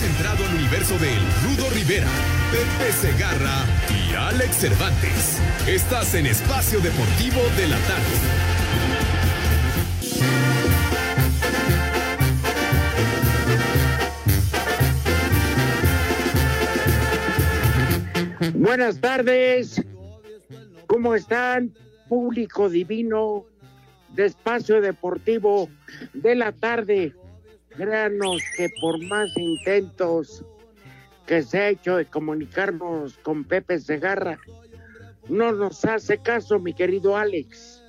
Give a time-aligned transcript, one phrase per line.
[0.00, 1.10] Has entrado al universo de
[1.44, 2.08] Rudo Rivera,
[2.50, 5.42] Pepe Segarra y Alex Cervantes.
[5.68, 8.16] Estás en Espacio Deportivo de la Tarde.
[18.54, 19.84] Buenas tardes.
[20.86, 21.74] ¿Cómo están?
[22.08, 23.44] Público divino
[24.14, 25.68] de Espacio Deportivo
[26.14, 27.14] de la tarde.
[27.80, 30.44] Créanos que por más intentos
[31.26, 34.38] que se ha hecho de comunicarnos con Pepe Segarra,
[35.30, 37.82] no nos hace caso, mi querido Alex.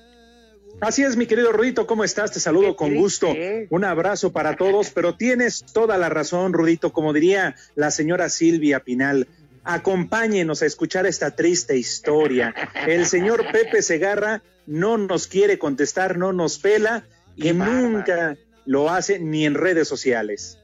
[0.79, 2.31] Así es, mi querido Rudito, ¿cómo estás?
[2.31, 3.27] Te saludo Qué con triste, gusto.
[3.27, 3.67] ¿eh?
[3.69, 8.79] Un abrazo para todos, pero tienes toda la razón, Rudito, como diría la señora Silvia
[8.79, 9.27] Pinal.
[9.65, 12.55] Acompáñenos a escuchar esta triste historia.
[12.87, 17.03] El señor Pepe Segarra no nos quiere contestar, no nos pela
[17.35, 17.89] y bárbaro.
[17.89, 20.57] nunca lo hace ni en redes sociales.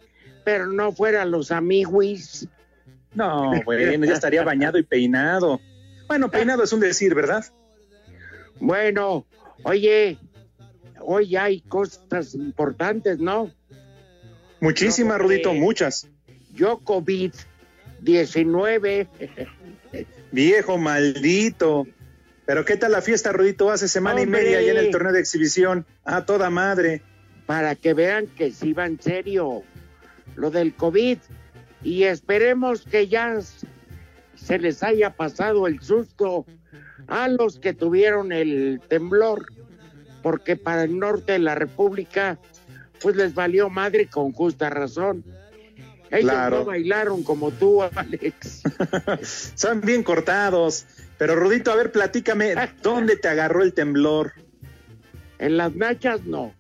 [0.44, 2.48] Pero no fueran los amiguis.
[3.14, 5.60] No, bueno, ya estaría bañado y peinado.
[6.08, 7.44] Bueno, peinado es un decir, ¿verdad?
[8.60, 9.26] Bueno,
[9.64, 10.18] oye,
[11.02, 13.52] hoy hay cosas importantes, ¿no?
[14.60, 16.08] Muchísimas, Rudito, muchas.
[16.54, 19.08] Yo COVID-19.
[20.32, 21.88] Viejo maldito.
[22.46, 23.72] Pero ¿qué tal la fiesta, Rudito?
[23.72, 24.42] Hace semana Hombre.
[24.42, 25.86] y media allá en el torneo de exhibición.
[26.04, 27.02] A toda madre.
[27.48, 29.64] Para que vean que sí va en serio
[30.36, 31.18] lo del COVID
[31.82, 33.38] y esperemos que ya
[34.36, 36.46] se les haya pasado el susto
[37.08, 39.48] a los que tuvieron el temblor,
[40.22, 42.38] porque para el norte de la República
[43.02, 45.24] pues les valió madre con justa razón.
[46.10, 46.60] Ellos Claro.
[46.60, 48.64] no bailaron como tú, Alex.
[49.56, 50.86] Son bien cortados.
[51.18, 54.34] Pero Rudito, a ver, platícame, ¿dónde te agarró el temblor?
[55.38, 56.54] En las nachas no.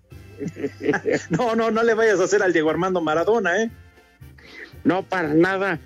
[1.32, 3.70] No, no, no le vayas a hacer al Diego Armando Maradona, ¿eh?
[4.84, 5.80] No, para nada.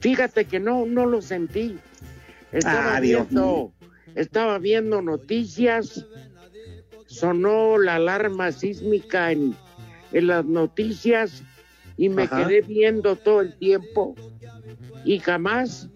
[0.00, 1.78] Fíjate que no, no lo sentí.
[2.52, 3.72] Estaba Ah, viendo,
[4.14, 6.04] estaba viendo noticias,
[7.06, 9.54] sonó la alarma sísmica en,
[10.12, 11.42] en las noticias
[11.96, 12.46] y me Ajá.
[12.46, 14.14] quedé viendo todo el tiempo
[15.04, 15.88] y jamás,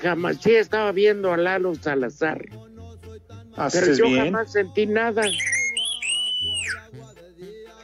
[0.00, 2.66] jamás, sí estaba viendo a Lalo Salazar, pero
[3.56, 4.26] Haces yo bien.
[4.26, 5.22] jamás sentí nada.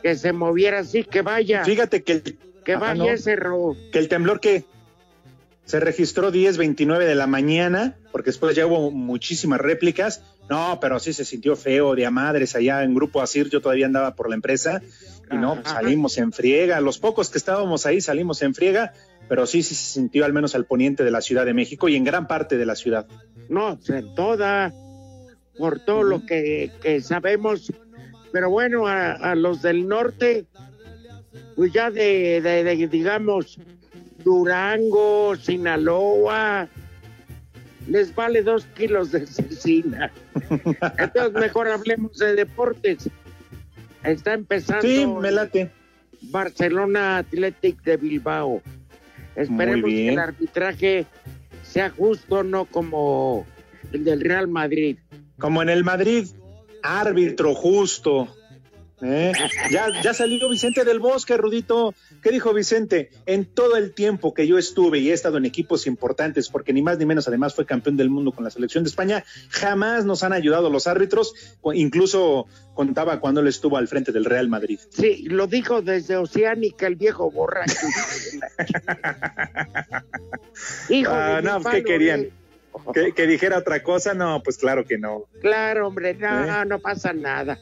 [0.03, 2.23] Que se moviera así, que vaya, Fíjate que el,
[2.65, 3.11] que Ajá, vaya no.
[3.11, 3.77] ese ro.
[3.93, 4.65] que el temblor que
[5.65, 10.23] se registró 10.29 de la mañana, porque después ya hubo muchísimas réplicas.
[10.51, 13.49] No, pero sí se sintió feo de a madres allá en Grupo Asir.
[13.49, 14.83] Yo todavía andaba por la empresa
[15.31, 16.81] y no, pues, salimos en friega.
[16.83, 18.93] Los pocos que estábamos ahí salimos en friega,
[19.27, 21.97] pero sí, sí se sintió al menos al poniente de la Ciudad de México y
[21.97, 23.07] en gran parte de la ciudad.
[23.49, 24.71] No, en toda,
[25.57, 27.73] por todo lo que, que sabemos.
[28.35, 30.45] Pero bueno, a, a los del norte,
[31.55, 33.61] pues ya de, de- de, digamos,
[34.25, 36.67] Durango, Sinaloa,
[37.87, 40.11] les vale dos kilos de cecina.
[40.99, 43.09] Entonces mejor hablemos de deportes.
[44.03, 45.71] Está empezando Sí, me late.
[46.23, 48.63] Barcelona Athletic de Bilbao.
[49.37, 51.07] Esperemos que el arbitraje
[51.63, 53.47] sea justo, no como
[53.93, 54.97] el del Real Madrid.
[55.39, 56.27] Como en el Madrid,
[56.85, 58.29] árbitro justo.
[59.01, 59.33] ¿eh?
[59.71, 61.95] Ya, ya salió Vicente del Bosque, Rudito.
[62.23, 63.11] ¿Qué dijo Vicente?
[63.27, 66.83] En todo el tiempo que yo estuve y he estado en equipos importantes, porque ni
[66.83, 70.23] más ni menos además fue campeón del mundo con la selección de España, jamás nos
[70.23, 71.35] han ayudado los árbitros,
[71.73, 74.79] incluso contaba cuando él estuvo al frente del Real Madrid.
[74.91, 77.75] Sí, lo dijo desde Oceánica el viejo borracho.
[80.89, 82.21] Hijo mi no, ¿qué palo, querían?
[82.21, 82.33] eh.
[82.93, 84.15] ¿Que, que dijera otra cosa?
[84.15, 85.25] No, pues claro que no.
[85.41, 86.65] Claro, hombre, no, ¿Eh?
[86.67, 87.59] no pasa nada.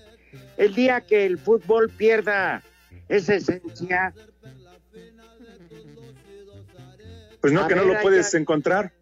[0.57, 2.63] El día que el fútbol pierda
[3.09, 4.15] esa esencia,
[7.41, 8.41] Pues no, que no lo puedes allá.
[8.41, 8.93] encontrar.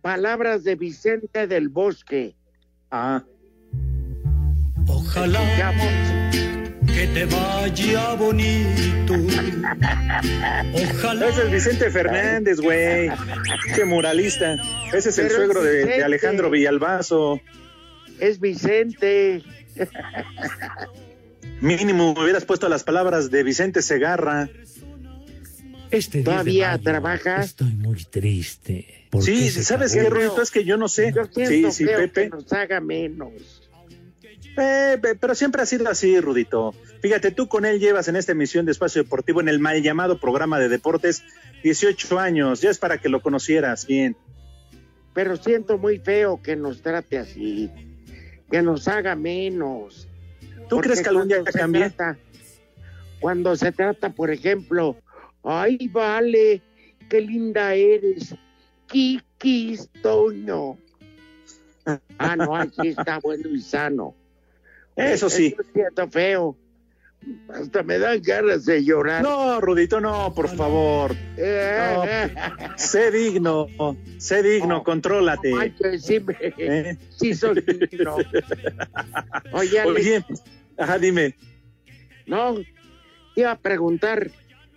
[0.00, 2.34] Palabras de Vicente del Bosque.
[2.90, 3.22] Ah,
[4.86, 5.38] Ojalá
[6.98, 9.14] que te vaya bonito.
[10.74, 11.28] Ojalá.
[11.28, 13.08] ese es Vicente Fernández, güey.
[13.76, 14.56] Qué muralista.
[14.92, 16.02] Ese es el Pero es suegro de.
[16.02, 17.40] Alejandro Villalbazo.
[18.18, 19.44] Es Vicente.
[21.60, 24.48] Mínimo me hubieras puesto las palabras de Vicente Segarra.
[25.92, 27.42] Este 10 de ¿Todavía mayo trabaja?
[27.42, 29.06] Estoy muy triste.
[29.20, 30.42] Sí, ¿sabes qué, Rudito?
[30.42, 31.12] Es que yo no sé.
[31.14, 32.24] Yo Sí, sí, Pepe.
[32.24, 33.62] que nos haga menos.
[34.56, 36.74] Pepe, pero siempre ha sido así, Rudito.
[37.00, 40.18] Fíjate, tú con él llevas en esta emisión de Espacio Deportivo, en el mal llamado
[40.18, 41.22] programa de deportes,
[41.62, 42.60] 18 años.
[42.60, 44.16] Ya es para que lo conocieras bien.
[45.14, 47.70] Pero siento muy feo que nos trate así.
[48.50, 50.08] Que nos haga menos.
[50.68, 51.92] ¿Tú Porque crees que algún día cambie?
[53.20, 54.96] cuando se trata, por ejemplo,
[55.42, 56.62] ay, vale,
[57.08, 58.34] qué linda eres,
[58.86, 60.78] Kikis Toño.
[62.18, 64.14] Ah, no, aquí está bueno y sano.
[64.94, 65.54] Eso sí.
[65.58, 66.56] Eso siento feo.
[67.48, 69.22] Hasta me dan ganas de llorar.
[69.22, 71.14] No, Rudito, no, por favor.
[71.36, 72.34] Eh,
[72.76, 73.66] Sé digno,
[74.18, 74.82] sé digno, No.
[74.84, 75.52] contrólate.
[75.58, 76.96] ay, que sí, me- ¿eh?
[77.10, 78.16] sí soy digno.
[79.52, 80.24] Oye, Alex, Oye,
[80.78, 81.34] ajá, dime.
[82.26, 82.54] No,
[83.34, 84.30] te iba a preguntar,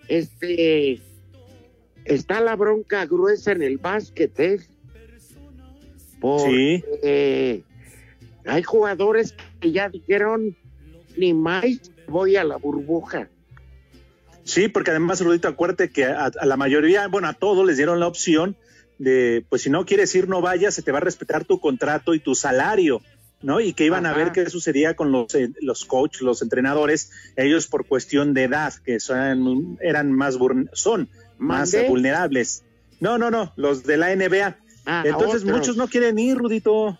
[0.07, 0.99] este,
[2.05, 4.59] está la bronca gruesa en el básquet, ¿eh?
[4.59, 4.67] Sí.
[6.19, 7.63] Porque
[8.45, 10.55] hay jugadores que ya dijeron,
[11.17, 11.65] ni más
[12.11, 13.27] voy a la burbuja.
[14.43, 17.99] Sí, porque además, Rudito, acuérdate que a, a la mayoría, bueno, a todos les dieron
[17.99, 18.55] la opción
[18.99, 22.13] de, pues si no quieres ir, no vayas, se te va a respetar tu contrato
[22.13, 23.01] y tu salario,
[23.41, 23.59] ¿no?
[23.59, 27.65] Y que iban a ver qué sucedía con los, eh, los coaches, los entrenadores, ellos
[27.67, 30.37] por cuestión de edad, que son, eran más,
[30.73, 31.09] son
[31.39, 31.87] más ¿Mandé?
[31.89, 32.63] vulnerables.
[32.99, 34.57] No, no, no, los de la NBA.
[34.85, 36.99] Ah, Entonces muchos no quieren ir, Rudito.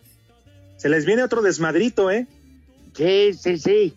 [0.77, 2.27] Se les viene otro desmadrito, ¿eh?
[2.95, 3.93] Sí, sí, sí.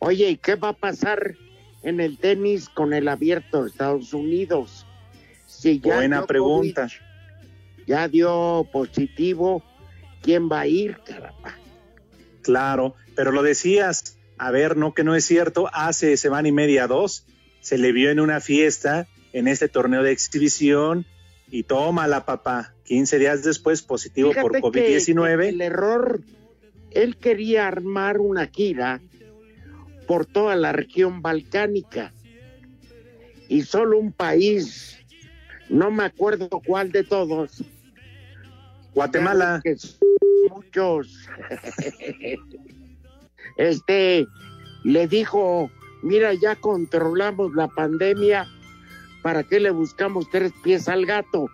[0.00, 1.36] Oye, ¿y qué va a pasar
[1.82, 4.86] en el tenis con el abierto de Estados Unidos?
[5.46, 6.88] Si ya Buena Djokovic pregunta.
[7.86, 9.62] Ya dio positivo,
[10.22, 11.54] ¿quién va a ir, caramba?
[12.42, 16.86] Claro, pero lo decías, a ver, no que no es cierto, hace semana y media,
[16.86, 17.24] dos,
[17.60, 21.06] se le vio en una fiesta en este torneo de exhibición
[21.50, 25.48] y tómala, papá, 15 días después positivo por Fíjate que- que COVID-19.
[25.48, 26.20] El error,
[26.90, 29.00] él quería armar una gira
[30.08, 32.12] por toda la región balcánica.
[33.48, 34.98] Y solo un país,
[35.68, 37.62] no me acuerdo cuál de todos,
[38.94, 39.76] Guatemala, que
[40.50, 41.28] muchos,
[43.58, 44.26] este,
[44.82, 45.70] le dijo,
[46.02, 48.48] mira, ya controlamos la pandemia,
[49.22, 51.48] ¿para qué le buscamos tres pies al gato?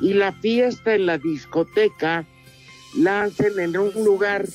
[0.00, 2.24] Y la fiesta en la discoteca
[2.96, 4.46] la hacen en un lugar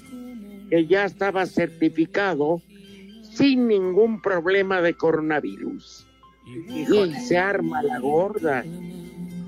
[0.70, 2.62] que ya estaba certificado
[3.38, 6.06] sin ningún problema de coronavirus.
[6.46, 6.86] Y
[7.28, 8.64] se arma la gorda.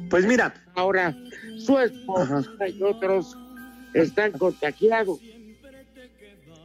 [0.10, 1.16] pues mira, Ahora,
[1.58, 3.38] su esposa y otros
[3.94, 5.20] están contagiados.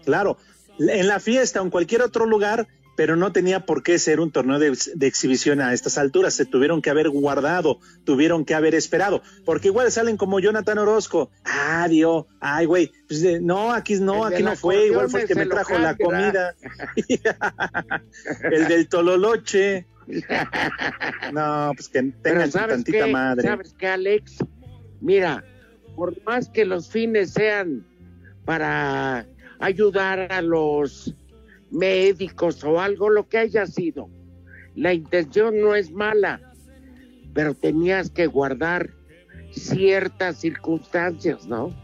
[0.05, 0.37] claro,
[0.79, 4.31] en la fiesta o en cualquier otro lugar, pero no tenía por qué ser un
[4.31, 8.75] torneo de, de exhibición a estas alturas, se tuvieron que haber guardado, tuvieron que haber
[8.75, 14.27] esperado, porque igual salen como Jonathan Orozco, ah, Dios, ay, güey, pues, no, aquí no,
[14.29, 16.55] El aquí no fue, igual fue el que me trajo la comida,
[18.53, 19.87] el del Tololoche,
[21.33, 23.13] no, pues que tengan su ¿sabes tantita qué?
[23.13, 24.37] madre, ¿Sabes qué, Alex?
[25.01, 25.45] Mira,
[25.97, 27.87] por más que los fines sean
[28.45, 29.27] para
[29.61, 31.15] ayudar a los
[31.71, 34.09] médicos o algo, lo que haya sido,
[34.75, 36.41] la intención no es mala,
[37.33, 38.91] pero tenías que guardar
[39.53, 41.75] ciertas circunstancias, ¿no?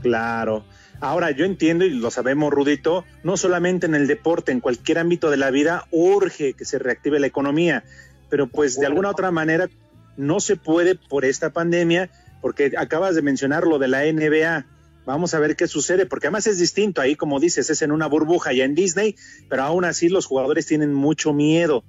[0.00, 0.64] Claro.
[1.00, 5.30] Ahora, yo entiendo y lo sabemos, Rudito, no solamente en el deporte, en cualquier ámbito
[5.30, 7.84] de la vida urge que se reactive la economía,
[8.28, 9.68] pero pues de alguna otra manera
[10.16, 14.66] no se puede por esta pandemia, porque acabas de mencionar lo de la NBA.
[15.08, 18.06] Vamos a ver qué sucede, porque además es distinto ahí, como dices, es en una
[18.06, 19.16] burbuja ya en Disney,
[19.48, 21.82] pero aún así los jugadores tienen mucho miedo.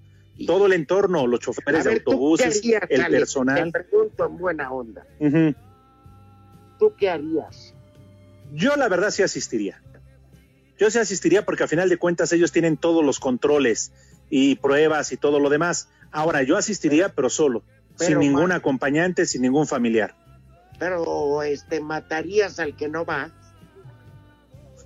[0.48, 3.20] Todo el entorno, los choferes de ver, ¿tú qué autobuses, harías, el Alex?
[3.20, 3.74] personal.
[3.74, 5.06] Te pregunto en buena onda.
[6.80, 7.74] ¿Tú qué harías?
[8.54, 9.84] Yo la verdad sí asistiría.
[10.78, 13.92] Yo sí asistiría porque a final de cuentas ellos tienen todos los controles
[14.30, 15.90] y pruebas y todo lo demás.
[16.14, 17.64] Ahora yo asistiría pero solo,
[17.98, 20.16] Pero sin ningún acompañante, sin ningún familiar.
[20.79, 23.31] Pero este matarías al que no va.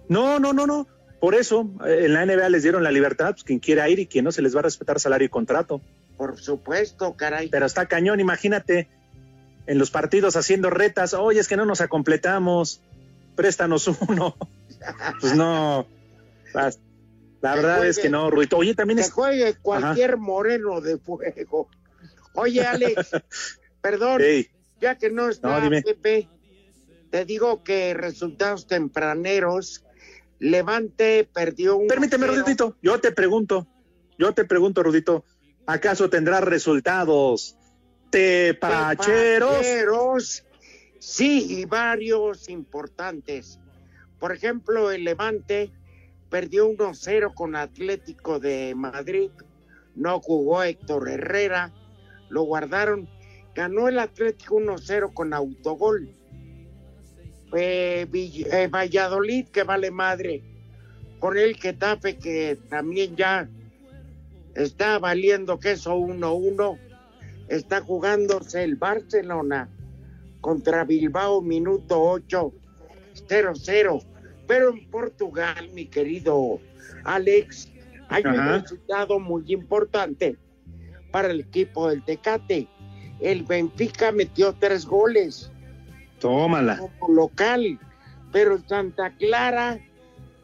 [0.10, 0.88] No, no, no, no.
[1.20, 4.08] Por eso eh, en la NBA les dieron la libertad, pues quien quiera ir y
[4.08, 5.82] quien no se les va a respetar salario y contrato.
[6.18, 7.48] por supuesto, caray.
[7.50, 8.90] Pero está cañón, imagínate,
[9.66, 12.82] en los partidos haciendo retas, oye, es que no nos acompletamos,
[13.36, 14.36] préstanos uno.
[15.22, 15.88] pues no,
[16.54, 18.58] la, verdad juegue- es que no, Rudito.
[18.58, 19.12] Oye, también Que es...
[19.12, 21.70] juegue cualquier moreno de fuego.
[22.34, 23.12] Oye, Alex,
[23.82, 24.22] perdón,
[24.84, 25.70] ya que no está No.
[25.82, 26.28] Pepe,
[27.10, 29.84] te digo que resultados tempraneros,
[30.40, 33.66] Levante perdió un permíteme, Rudito, yo te pregunto,
[34.18, 35.24] yo te pregunto, Rudito,
[35.66, 37.56] ¿acaso tendrá resultados
[38.10, 39.62] tepacheros?
[39.62, 40.44] Tepacheros,
[41.00, 43.60] Sí, y varios importantes.
[44.20, 45.70] Por ejemplo, el Levante
[46.30, 49.30] perdió 1-0 con Atlético de Madrid.
[49.96, 51.74] No jugó Héctor Herrera.
[52.30, 53.10] Lo guardaron.
[53.56, 56.10] Ganó el Atlético 1-0 con autogol.
[57.56, 60.44] Eh, eh, Valladolid, que vale madre.
[61.20, 63.48] Con el Getafe, que también ya
[64.56, 66.80] está valiendo queso 1-1.
[67.48, 69.70] Está jugándose el Barcelona
[70.42, 72.52] contra Bilbao, minuto 8,
[73.28, 74.04] 0-0.
[74.48, 76.60] Pero en Portugal, mi querido
[77.06, 77.72] Alex,
[78.10, 80.38] hay un resultado muy importante
[81.12, 82.68] para el equipo del Tecate.
[83.20, 85.52] El Benfica metió tres goles
[86.20, 86.78] Tómala.
[86.78, 87.80] como local,
[88.32, 89.80] pero Santa Clara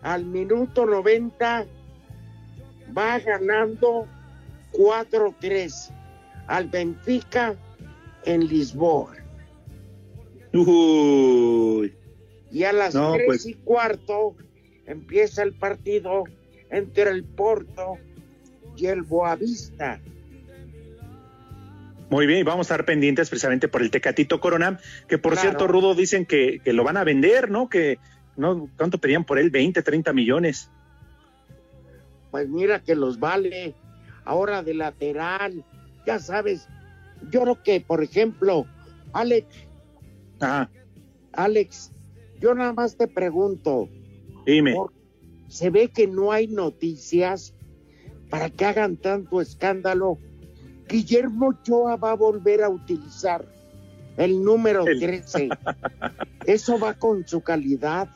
[0.01, 1.65] al minuto 90
[2.97, 4.07] va ganando
[4.73, 5.91] 4-3
[6.47, 7.55] al Benfica
[8.25, 9.13] en Lisboa.
[10.53, 11.93] Uy,
[12.51, 13.45] Y a las No, tres pues.
[13.45, 14.35] y cuarto
[14.85, 16.23] empieza el partido
[16.69, 17.97] entre el Porto
[18.75, 20.01] y el Boavista.
[22.09, 25.49] Muy bien, y vamos a estar pendientes precisamente por el Tecatito Corona, que por Claro.
[25.49, 27.69] cierto, Rudo, dicen que, que lo van a vender, ¿no?
[27.69, 27.99] Que,
[28.35, 28.69] ¿no?
[28.77, 29.49] ¿Cuánto pedían por él?
[29.51, 30.69] 20, 30 millones.
[32.31, 33.75] Pues mira que los vale.
[34.25, 35.63] Ahora de lateral,
[36.05, 36.67] ya sabes.
[37.31, 38.65] Yo creo que, por ejemplo,
[39.13, 39.47] Alex,
[40.39, 40.69] Ajá,
[41.33, 41.91] Alex,
[42.39, 43.89] yo nada más te pregunto,
[44.45, 44.75] dime.
[45.47, 47.53] se ve que no hay noticias
[48.29, 50.17] para que hagan tanto escándalo.
[50.89, 53.45] Guillermo Ochoa va a volver a utilizar
[54.17, 55.49] el número El- 13.
[56.45, 58.09] Eso va con su calidad.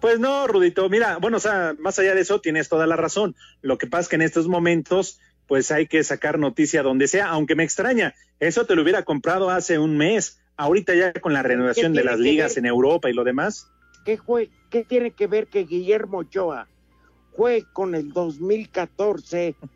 [0.00, 3.36] Pues no, Rudito, mira, bueno, o sea, más allá de eso, tienes toda la razón.
[3.60, 7.28] Lo que pasa es que en estos momentos, pues hay que sacar noticia donde sea,
[7.28, 11.44] aunque me extraña, eso te lo hubiera comprado hace un mes, ahorita ya con la
[11.44, 12.58] renovación de las ligas ver?
[12.58, 13.68] en Europa y lo demás.
[14.04, 16.66] ¿Qué, jue- ¿Qué tiene que ver que Guillermo Ochoa
[17.36, 19.66] juegue con el 2014 o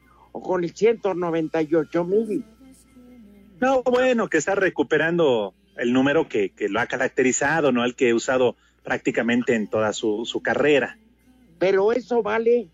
[0.42, 2.44] con el 198 mil?
[3.60, 7.84] No, bueno, que está recuperando el número que, que lo ha caracterizado, ¿no?
[7.84, 10.98] El que he usado prácticamente en toda su, su carrera.
[11.58, 12.68] Pero eso vale.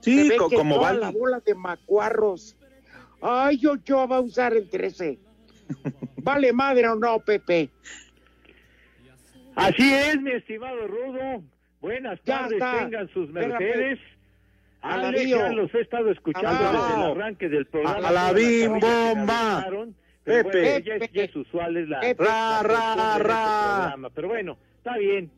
[0.00, 0.98] Sí, co- como toda va.
[0.98, 2.56] la bola de macuarros.
[3.20, 5.18] Ay, Ochoa va a usar el 13.
[6.22, 7.70] ¿Vale madre o no, Pepe?
[9.54, 11.42] Así es, mi estimado Rudo.
[11.80, 12.78] Buenas Ya tardes, está.
[12.78, 13.58] tengan sus Espérame.
[13.58, 13.98] mercedes.
[14.82, 15.38] Alabío.
[15.38, 16.82] ya los he estado escuchando Alabío.
[16.82, 18.34] desde el arranque del programa.
[18.34, 19.64] Que bomba.
[19.66, 19.86] pero
[20.24, 20.60] Pepe.
[20.60, 22.22] bueno, ya, es, ya es usual, es la, Pepe.
[22.24, 24.10] la Ra, ra, este ra.
[24.14, 25.30] Pero bueno, está bien.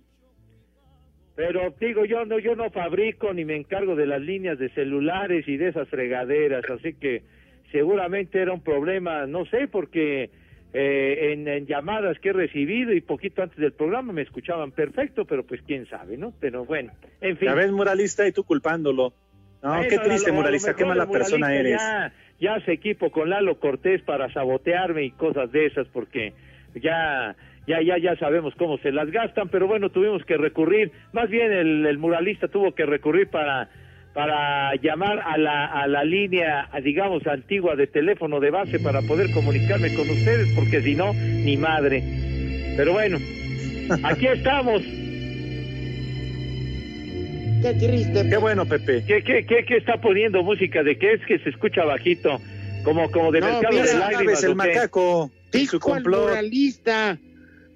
[1.36, 5.46] Pero digo, yo no, yo no fabrico ni me encargo de las líneas de celulares
[5.48, 7.24] y de esas fregaderas, así que
[7.72, 10.30] seguramente era un problema, no sé, porque
[10.72, 15.24] eh, en, en llamadas que he recibido y poquito antes del programa me escuchaban perfecto,
[15.24, 16.32] pero pues quién sabe, ¿no?
[16.38, 17.48] Pero bueno, en fin.
[17.48, 19.12] Ya ves, muralista, y tú culpándolo.
[19.64, 21.80] No, qué triste, lo- a lo muralista, qué mala persona eres.
[21.80, 26.32] Ya, ya hace equipo con Lalo Cortés para sabotearme y cosas de esas, porque
[26.74, 27.34] ya,
[27.66, 31.50] ya, ya, ya sabemos cómo se las gastan, pero bueno, tuvimos que recurrir, más bien
[31.52, 33.68] el, el muralista tuvo que recurrir para
[34.12, 39.32] para llamar a la, a la línea, digamos, antigua de teléfono de base para poder
[39.32, 42.00] comunicarme con ustedes, porque si no, ni madre.
[42.76, 43.18] Pero bueno,
[44.04, 44.82] aquí estamos.
[47.64, 48.28] Qué triste.
[48.28, 49.02] Qué bueno, Pepe.
[49.06, 50.82] ¿Qué, qué, qué, qué está poniendo música?
[50.82, 52.38] ¿De qué es que se escucha bajito?
[52.84, 54.44] Como, como de No, mercado mira, de lágrimas.
[54.44, 56.28] el macaco, su Dijo el complot.
[56.28, 57.18] muralista,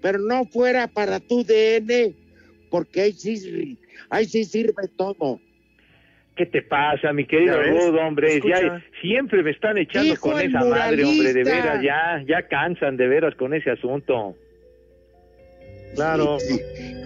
[0.02, 2.14] pero no fuera para tu DN,
[2.70, 3.78] porque ahí sí,
[4.10, 5.40] ahí sí sirve todo.
[6.36, 7.62] ¿Qué te pasa, mi querido.
[7.62, 8.40] Rudo, hombre?
[8.46, 12.98] Ya, siempre me están echando Dijo con esa madre, hombre, de veras, ya, ya cansan
[12.98, 14.36] de veras con ese asunto.
[15.94, 16.36] Claro.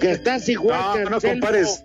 [0.00, 1.84] Que estás igual No, que no compares.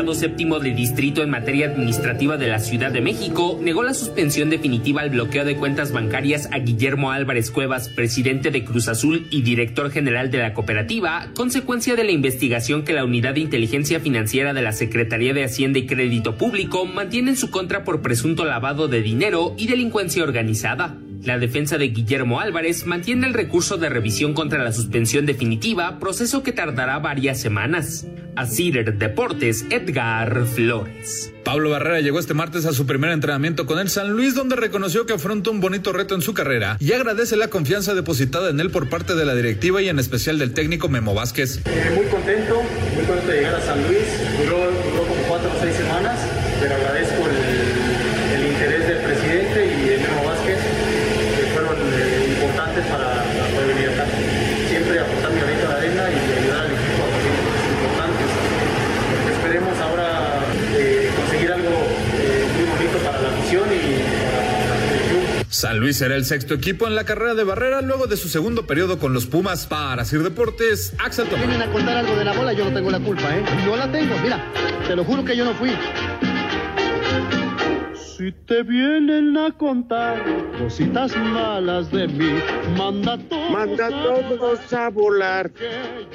[0.00, 4.48] Juzgado séptimo de distrito en materia administrativa de la Ciudad de México negó la suspensión
[4.48, 9.42] definitiva al bloqueo de cuentas bancarias a Guillermo Álvarez Cuevas, presidente de Cruz Azul y
[9.42, 14.54] director general de la cooperativa, consecuencia de la investigación que la Unidad de Inteligencia Financiera
[14.54, 18.88] de la Secretaría de Hacienda y Crédito Público mantiene en su contra por presunto lavado
[18.88, 20.96] de dinero y delincuencia organizada.
[21.22, 26.42] La defensa de Guillermo Álvarez mantiene el recurso de revisión contra la suspensión definitiva, proceso
[26.42, 28.06] que tardará varias semanas.
[28.36, 31.30] A Cider Deportes, Edgar Flores.
[31.44, 35.04] Pablo Barrera llegó este martes a su primer entrenamiento con el San Luis, donde reconoció
[35.04, 38.70] que afronta un bonito reto en su carrera y agradece la confianza depositada en él
[38.70, 41.60] por parte de la directiva y en especial del técnico Memo Vázquez.
[41.66, 42.62] Eh, muy contento,
[42.94, 44.06] muy contento de llegar a San Luis.
[44.42, 46.18] Duró, duró como cuatro o seis semanas,
[46.60, 50.58] pero agradezco el, el interés del presidente y de Memo Vázquez,
[51.36, 54.06] que fueron eh, importantes para, para poder venir acá.
[54.68, 58.28] Siempre aportar mi granito de arena y ayudar al equipo a conseguir cosas importantes.
[59.34, 60.08] Esperemos ahora
[60.76, 63.80] eh, conseguir algo eh, muy bonito para la afición y
[64.30, 65.24] para el club.
[65.50, 68.64] San Luis será el sexto equipo en la carrera de Barrera luego de su segundo
[68.64, 69.66] periodo con los Pumas.
[69.66, 71.48] Para Sir Deportes, Axel Tomás.
[71.48, 73.42] Vienen a contar algo de la bola, yo no tengo la culpa, ¿eh?
[73.66, 74.40] Yo la tengo, mira,
[74.86, 75.72] te lo juro que yo no fui.
[78.16, 80.22] Si te vienen a contar
[80.60, 82.38] cositas malas de mí,
[82.78, 85.50] manda todos, Manda todos a volar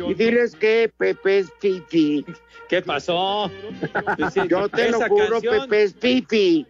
[0.07, 2.23] y diles que Pepe es Fifi.
[2.69, 3.51] ¿Qué pasó?
[4.47, 6.65] Yo te lo juro, canción- Pepe es Fifi.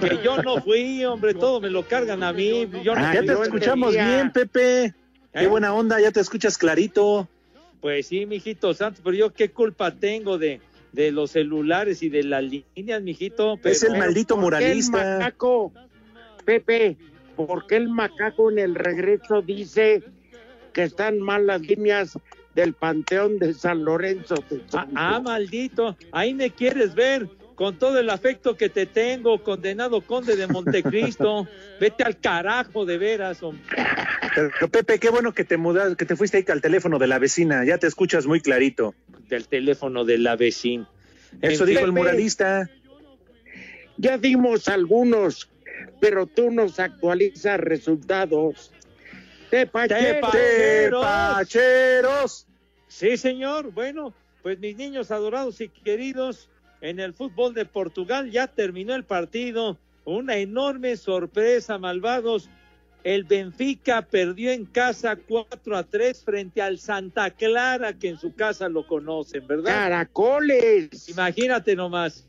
[0.00, 2.68] Que yo no fui, hombre, todo me lo cargan a mí.
[2.82, 3.26] Yo no ya fui.
[3.26, 4.94] te escuchamos bien, Pepe.
[5.32, 5.46] Qué ¿Eh?
[5.46, 7.28] buena onda, ya te escuchas clarito.
[7.80, 10.60] Pues sí, mijito santo, pero yo qué culpa tengo de,
[10.92, 13.58] de los celulares y de las líneas, mijito.
[13.62, 15.18] Pero, Es el maldito ¿Por qué el muralista.
[15.18, 15.72] macaco,
[16.44, 16.96] Pepe,
[17.36, 20.02] ¿por qué el macaco en el regreso dice
[20.72, 22.18] que están mal las líneas
[22.54, 24.36] del Panteón de San Lorenzo?
[24.72, 30.00] Ah, ah, maldito, ahí me quieres ver con todo el afecto que te tengo, condenado
[30.00, 31.46] conde de Montecristo.
[31.80, 33.64] Vete al carajo de veras, hombre.
[34.34, 37.18] Pero Pepe, qué bueno que te mudas, que te fuiste ahí al teléfono de la
[37.18, 38.94] vecina, ya te escuchas muy clarito.
[39.28, 40.88] Del teléfono de la vecina.
[41.40, 42.68] Eso En dijo el muralista.
[43.96, 45.48] Ya dimos algunos,
[46.00, 48.72] pero tú nos actualizas resultados.
[49.50, 50.32] Tepacheros.
[50.32, 52.46] Tepacheros.
[52.88, 53.72] Sí, señor.
[53.72, 54.12] Bueno,
[54.42, 56.48] pues mis niños adorados y queridos,
[56.84, 59.78] en el fútbol de Portugal ya terminó el partido.
[60.04, 62.50] Una enorme sorpresa, malvados.
[63.04, 68.34] El Benfica perdió en casa 4 a 3 frente al Santa Clara, que en su
[68.34, 69.72] casa lo conocen, ¿verdad?
[69.72, 71.08] Caracoles.
[71.08, 72.26] Imagínate nomás.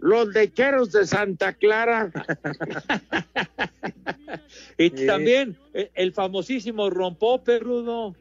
[0.00, 2.10] Los lecheros de Santa Clara.
[4.78, 5.06] Y Sí.
[5.06, 8.14] también eh, el famosísimo Rompó Perrudo.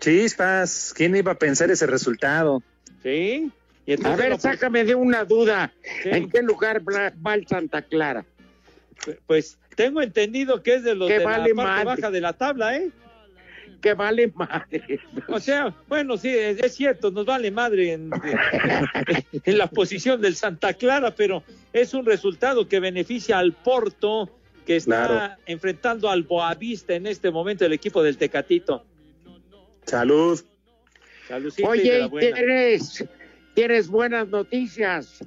[0.00, 2.62] Chispas, ¿quién iba a pensar ese resultado?
[3.02, 3.50] Sí.
[3.86, 5.72] Y A ver, lo- sácame de una duda.
[6.02, 6.10] Sí.
[6.10, 8.24] ¿En qué lugar va el Santa Clara?
[9.26, 11.84] Pues tengo entendido que es de los Que de vale la parte madre.
[11.84, 12.90] baja de la tabla, ¿eh?
[13.80, 15.00] Que vale madre.
[15.26, 18.10] O sea, bueno, sí, es, es cierto, nos vale madre en,
[19.44, 21.42] en la posición del Santa Clara, pero
[21.72, 24.30] es un resultado que beneficia al Porto,
[24.64, 25.34] que está Claro.
[25.46, 28.84] enfrentando al Boavista en este momento el equipo del Tecatito.
[29.84, 30.40] Salud.
[31.26, 32.36] Saludcita y de Oye, la y buena.
[32.36, 33.04] tienes,
[33.54, 35.24] tienes buenas noticias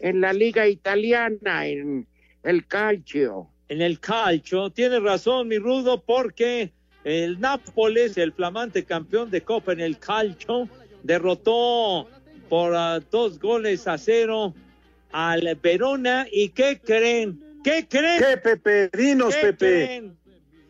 [0.00, 2.06] en la liga italiana, en
[2.42, 3.48] el calcio.
[3.68, 4.70] en el calcio.
[4.70, 6.72] Tiene razón, mi rudo, porque
[7.04, 10.68] el Nápoles, el flamante campeón de Copa en el calcio,
[11.02, 12.08] derrotó
[12.48, 14.54] por ah, dos goles a cero
[15.10, 16.26] al Verona.
[16.30, 17.40] ¿Y qué creen?
[17.64, 18.22] ¿Qué creen?
[18.22, 18.90] ¿Qué, Pepe?
[18.96, 19.56] Dinos, ¿Qué Pepe.
[19.56, 20.16] creen?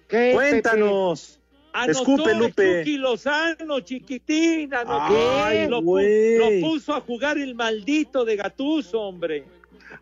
[0.09, 1.41] ¿Qué, Cuéntanos.
[1.73, 2.79] Anotó Escupe, Lupe.
[2.81, 5.45] Chucky Lozano, chiquitín, anotó.
[5.45, 9.45] Ay, lo, puso a jugar el maldito de Gatuso, hombre.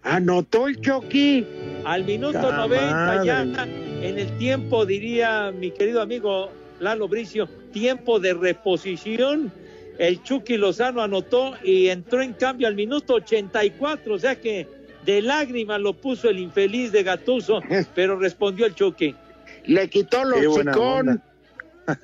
[0.03, 1.47] Anotó el Chucky.
[1.85, 4.09] Al minuto ¡Ta 90 ya madre!
[4.09, 9.53] en el tiempo, diría mi querido amigo Lalo Bricio, tiempo de reposición.
[9.99, 14.67] El Chucky Lozano anotó y entró en cambio al minuto 84, o sea que
[15.05, 17.61] de lágrimas lo puso el infeliz de Gatuso,
[17.95, 19.15] pero respondió el Chucky.
[19.67, 21.23] Le quitó los chicón.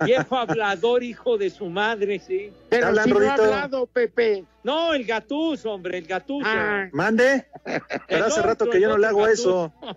[0.05, 2.53] Viejo hablador, hijo de su madre, sí.
[2.69, 4.45] Pero si no ha hablado, Pepe.
[4.63, 6.47] No, el gatuso, hombre, el gatuso.
[6.49, 7.47] Ah, Mande.
[8.09, 9.73] Pero hace otro, rato que yo no le hago gatuso.
[9.81, 9.97] eso.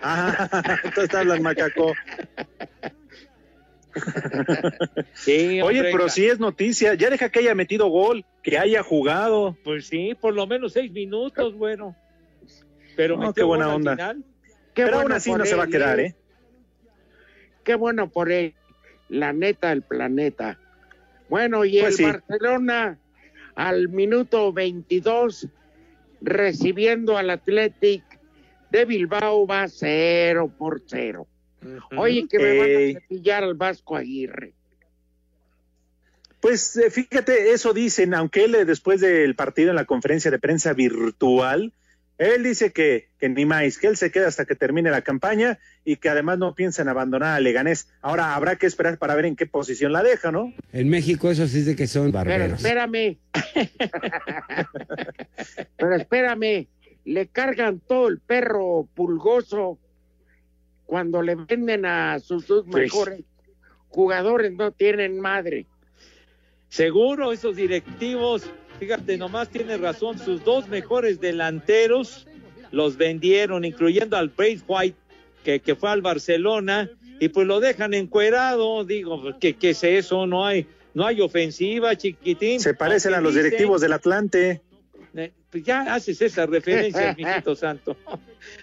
[0.00, 1.92] Ah, entonces hablan macaco.
[5.14, 6.94] Sí, Oye, hombre, pero ga- sí es noticia.
[6.94, 9.56] Ya deja que haya metido gol, que haya jugado.
[9.64, 11.96] Pues sí, por lo menos seis minutos, bueno.
[12.96, 13.92] Pero No, qué buena onda.
[13.92, 14.24] final.
[14.74, 16.14] qué Pero aún así no se va a quedar, ¿eh?
[17.64, 18.54] Qué bueno por él.
[19.08, 20.58] La neta del planeta.
[21.28, 22.04] Bueno, y Pues el sí.
[22.04, 22.98] Barcelona
[23.54, 25.48] al minuto 22
[26.20, 28.02] recibiendo al Athletic
[28.70, 31.26] de Bilbao va 0 por 0.
[31.96, 34.52] Oye, que me van a cepillar al Vasco Aguirre.
[36.40, 40.38] Pues eh, fíjate, eso dicen, aunque él eh, después del partido en la conferencia de
[40.38, 41.72] prensa virtual,
[42.18, 45.58] él dice que, que ni más, que él se queda hasta que termine la campaña
[45.84, 47.88] y que además no piensa en abandonar a Leganés.
[48.02, 50.52] Ahora habrá que esperar para ver en qué posición la deja, ¿no?
[50.72, 52.52] En México eso sí es de que son Pero barberos.
[52.64, 53.18] espérame.
[55.76, 56.66] Pero espérame.
[57.04, 59.78] Le cargan todo el perro pulgoso
[60.84, 62.82] cuando le venden a sus dos Pues.
[62.84, 63.22] mejores
[63.88, 64.52] jugadores.
[64.52, 65.66] No tienen madre.
[66.68, 72.26] Seguro esos directivos, fíjate, nomás tiene razón, sus dos mejores delanteros
[72.70, 74.96] los vendieron, incluyendo al Brace White,
[75.44, 80.26] que, que fue al Barcelona, y pues lo dejan encuerado, digo, ¿qué, qué es eso?
[80.26, 82.60] No hay, no hay ofensiva, chiquitín.
[82.60, 84.60] Se parecen a los dicen- directivos del Atlante.
[85.14, 87.96] Eh, pues ya haces esa referencia, mijito santo.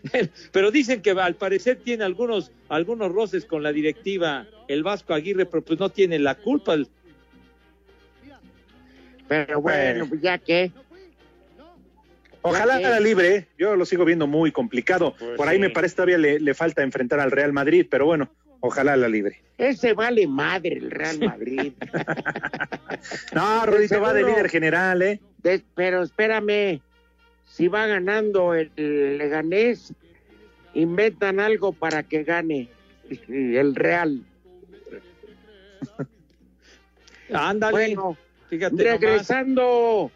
[0.52, 5.46] Pero dicen que al parecer tiene algunos, algunos roces con la directiva el Vasco Aguirre,
[5.46, 6.76] pero pues no tiene la culpa.
[9.28, 10.72] Pero bueno, pues ya que.
[12.42, 13.48] Ojalá la libre, ¿eh?
[13.58, 15.16] yo lo sigo viendo muy complicado.
[15.18, 15.62] Pues Por ahí sí.
[15.62, 19.42] me parece todavía le, le falta enfrentar al Real Madrid, pero bueno, ojalá la libre.
[19.58, 21.74] Ese vale madre el Real Madrid.
[23.34, 25.20] No, Rodito va de líder general, ¿eh?
[25.44, 26.82] De- pero espérame,
[27.46, 28.72] si va ganando el
[29.18, 29.94] Leganés,
[30.74, 32.70] inventan algo para que gane
[33.28, 34.22] el Real.
[37.34, 38.18] Ándale, Bueno,
[38.50, 39.00] fíjate nomás.
[39.02, 40.12] regresando,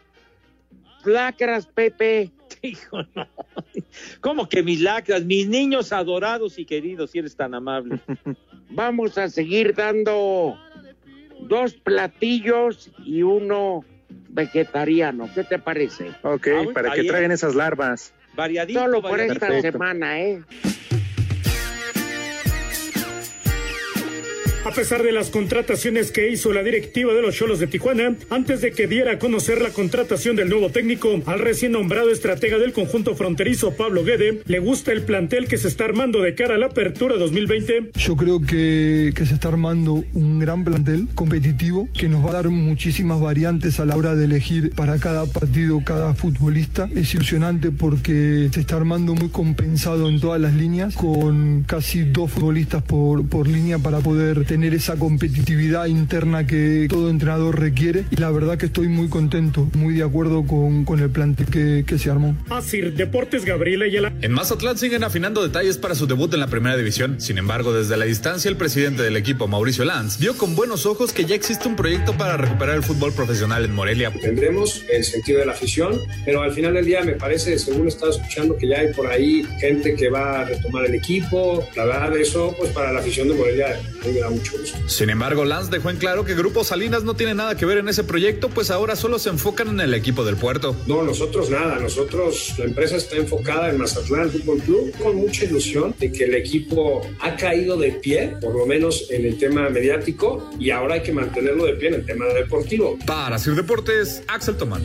[1.04, 2.30] lacras, Pepe.
[2.62, 3.26] Hijo, no.
[4.20, 5.24] ¿Cómo que mis lacras?
[5.24, 8.00] Mis niños adorados y queridos, si eres tan amable.
[8.70, 10.58] Vamos a seguir dando
[11.40, 13.84] dos platillos y uno
[14.28, 15.28] vegetariano.
[15.34, 16.10] ¿Qué te parece?
[16.22, 18.12] Ok, Ah, para que traigan esas larvas.
[18.36, 18.78] Variadito.
[18.80, 19.34] Solo por variadito.
[19.34, 19.72] esta Perfecto.
[19.78, 20.42] semana, ¿eh?
[24.62, 28.60] A pesar de las contrataciones que hizo la directiva de los Cholos de Tijuana, antes
[28.60, 32.74] de que diera a conocer la contratación del nuevo técnico, al recién nombrado estratega del
[32.74, 36.58] conjunto fronterizo Pablo Guede, le gusta el plantel que se está armando de cara a
[36.58, 37.92] la apertura 2020.
[37.94, 42.34] Yo creo que, que se está armando un gran plantel competitivo que nos va a
[42.34, 46.86] dar muchísimas variantes a la hora de elegir para cada partido cada futbolista.
[46.94, 52.30] Es ilusionante porque se está armando muy compensado en todas las líneas con casi dos
[52.30, 58.16] futbolistas por, por línea para poder tener esa competitividad interna que todo entrenador requiere y
[58.16, 62.00] la verdad que estoy muy contento, muy de acuerdo con, con el plantel que, que
[62.00, 62.36] se armó.
[62.48, 64.12] Asir Deportes Gabriela Ayala.
[64.20, 67.20] En Mazatlán siguen afinando detalles para su debut en la primera división.
[67.20, 71.12] Sin embargo, desde la distancia, el presidente del equipo, Mauricio Lanz, vio con buenos ojos
[71.12, 74.12] que ya existe un proyecto para recuperar el fútbol profesional en Morelia.
[74.20, 77.90] Tendremos el sentido de la afición, pero al final del día me parece, según he
[77.90, 81.68] estado escuchando, que ya hay por ahí gente que va a retomar el equipo.
[81.76, 84.78] La verdad, eso, pues para la afición de Morelia, me da mucho gusto.
[84.86, 87.88] Sin embargo, Lanz dejó en claro que Grupo Salinas no tiene nada que ver en
[87.88, 90.76] ese proyecto, pues ahora solo se enfocan en el equipo del puerto.
[90.86, 95.94] No, nosotros nada, nosotros, la empresa está enfocada en Mazatlán Fútbol Club con mucha ilusión
[95.98, 100.50] de que el equipo ha caído de pie, por lo menos en el tema mediático,
[100.58, 102.98] y ahora hay que mantenerlo de pie en el tema deportivo.
[103.06, 104.82] Para Sir Deportes, Axel Tomán.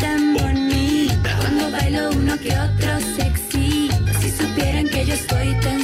[0.00, 3.90] tan bonita Cuando bailo uno que otro sexy
[4.20, 5.83] Si supieran que yo estoy tan solita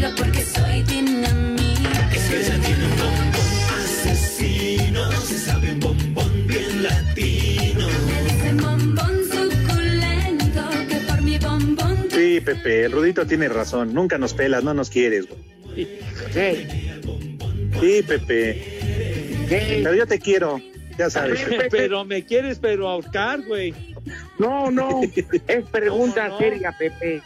[0.00, 6.46] bailo porque soy dinamita Es que ella tiene un bombón asesino, se sabe un bombón
[6.46, 7.86] bien latino.
[8.06, 13.94] Me dicen bombón suculento Que por mi bombón Sí, Pepe, el Rudito tiene razón.
[13.94, 15.88] Nunca nos pelas, no nos quieres, güey.
[16.32, 17.00] ¿Qué?
[17.80, 18.78] Sí, Pepe.
[19.48, 19.80] ¿Qué?
[19.82, 20.60] Pero yo te quiero,
[20.98, 21.40] ya sabes.
[21.70, 23.74] Pero me quieres, pero ahorcar, güey.
[24.38, 25.00] No, no,
[25.48, 26.38] es pregunta No, no.
[26.38, 27.22] seria, Pepe.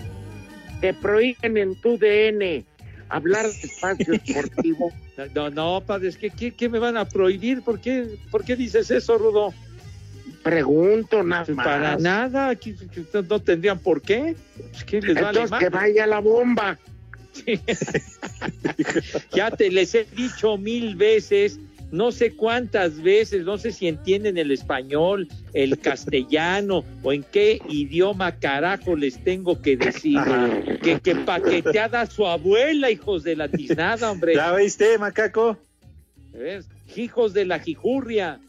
[0.80, 2.64] Te prohíben en tu DN
[3.08, 4.92] hablar de espacio deportivo.
[5.34, 7.62] No, no, padre, es que ¿qué, qué me van a prohibir?
[7.62, 9.54] ¿Por qué, ¿Por qué dices eso, Rudo?
[10.42, 11.64] Pregunto nada más.
[11.64, 12.74] Para nada, aquí
[13.28, 14.37] no, tendrían por qué.
[14.72, 16.78] Es que les vale Entonces que vaya la bomba.
[19.34, 21.58] ya te les he dicho mil veces,
[21.94, 27.61] no sé cuántas veces, no sé si entienden el español, el castellano o en qué
[27.68, 30.18] idioma carajo les tengo que decir
[30.83, 34.35] que, que paqueteada su abuela, hijos de la tiznada, hombre.
[34.35, 35.57] ¿La viste, macaco?
[36.33, 36.68] ¿Ves?
[36.96, 38.40] Hijos de la jijurria.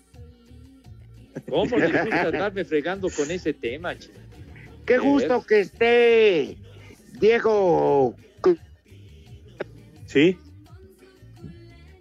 [1.48, 3.96] ¿Cómo les gusta andarme fregando con ese tema?
[3.96, 4.16] chico?
[4.88, 6.58] Qué gusto que esté
[7.20, 8.16] Diego.
[10.08, 10.38] Sí.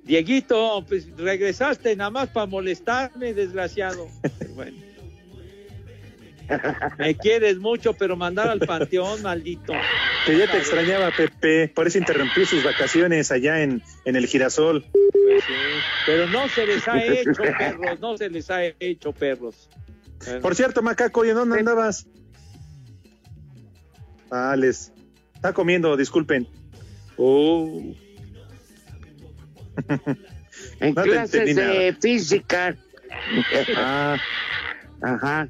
[0.04, 4.08] Dieguito, pues regresaste nada más para molestarme, desgraciado.
[4.38, 4.76] Pero bueno.
[6.98, 9.72] Me quieres mucho, pero mandar al panteón, maldito.
[10.26, 11.68] Que ya te extrañaba, Pepe.
[11.68, 14.84] Por eso interrumpí sus vacaciones allá en, en el girasol.
[14.92, 15.52] Pues sí,
[16.04, 19.70] Pero no se les ha hecho, perros, no se les ha hecho, perros.
[20.42, 22.06] Por cierto, macaco, ¿y en dónde andabas?
[24.30, 24.92] Ah, les
[25.34, 26.46] está comiendo, disculpen.
[27.16, 27.94] Oh.
[30.80, 32.76] En No clases de física.
[33.76, 34.16] Ah,
[35.02, 35.48] Ajá.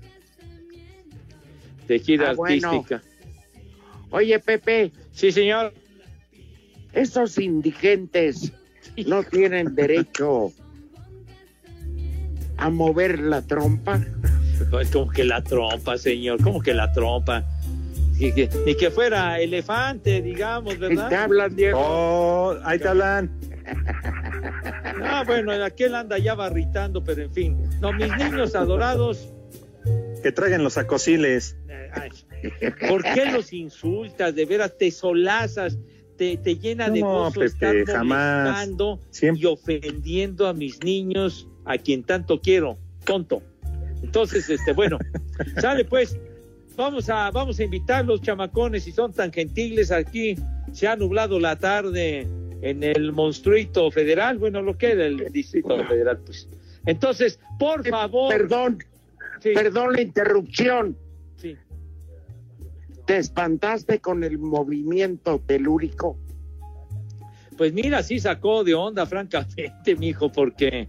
[1.86, 2.68] De gira Ah, bueno.
[2.70, 3.02] artística.
[4.10, 4.92] Oye, Pepe.
[5.12, 5.74] Sí, señor.
[6.92, 8.52] Esos indigentes
[9.06, 10.52] no tienen derecho
[12.56, 14.00] a mover la trompa.
[14.70, 17.44] Pues como que la trompa, señor, como que la trompa.
[18.16, 18.32] Ni
[18.76, 21.08] que, fuera elefante, digamos, ¿verdad?
[21.08, 21.80] Te hablan, Diego.
[21.82, 23.28] oh, ahí te hablan.
[25.02, 27.58] Ah, bueno, aquel anda ya barritando, pero en fin.
[27.80, 29.28] No, mis niños adorados,
[30.22, 31.56] Que traigan los acosiles.
[31.68, 32.10] eh, ay,
[32.88, 34.34] ¿por qué los insultas?
[34.34, 35.76] De veras, te solazas,
[36.16, 38.44] te, te llena de gozo Pepe, estar jamás.
[38.44, 39.42] molestando Siempre.
[39.42, 43.42] y ofendiendo a mis niños, a quien tanto quiero, tonto.
[44.02, 44.98] Entonces, este, bueno,
[45.60, 46.16] sale pues,
[46.76, 50.36] vamos a, vamos a invitar los chamacones, si son tan gentiles aquí,
[50.72, 52.26] se ha nublado la tarde
[52.64, 56.48] en el monstruito federal, bueno, lo que era el distrito federal, pues.
[56.86, 58.30] Entonces, por favor.
[58.32, 58.78] Perdón,
[59.40, 59.50] Sí.
[59.54, 60.96] perdón la interrupción.
[61.36, 61.56] Sí.
[63.06, 66.18] ¿Te espantaste con el movimiento telúrico?
[67.58, 70.88] Pues mira, sí sacó de onda, francamente, mijo, porque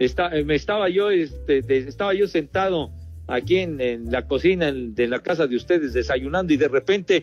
[0.00, 2.90] está, eh, me estaba yo, este, de- estaba yo sentado
[3.28, 7.22] aquí en, en la cocina en- de la casa de ustedes desayunando y de repente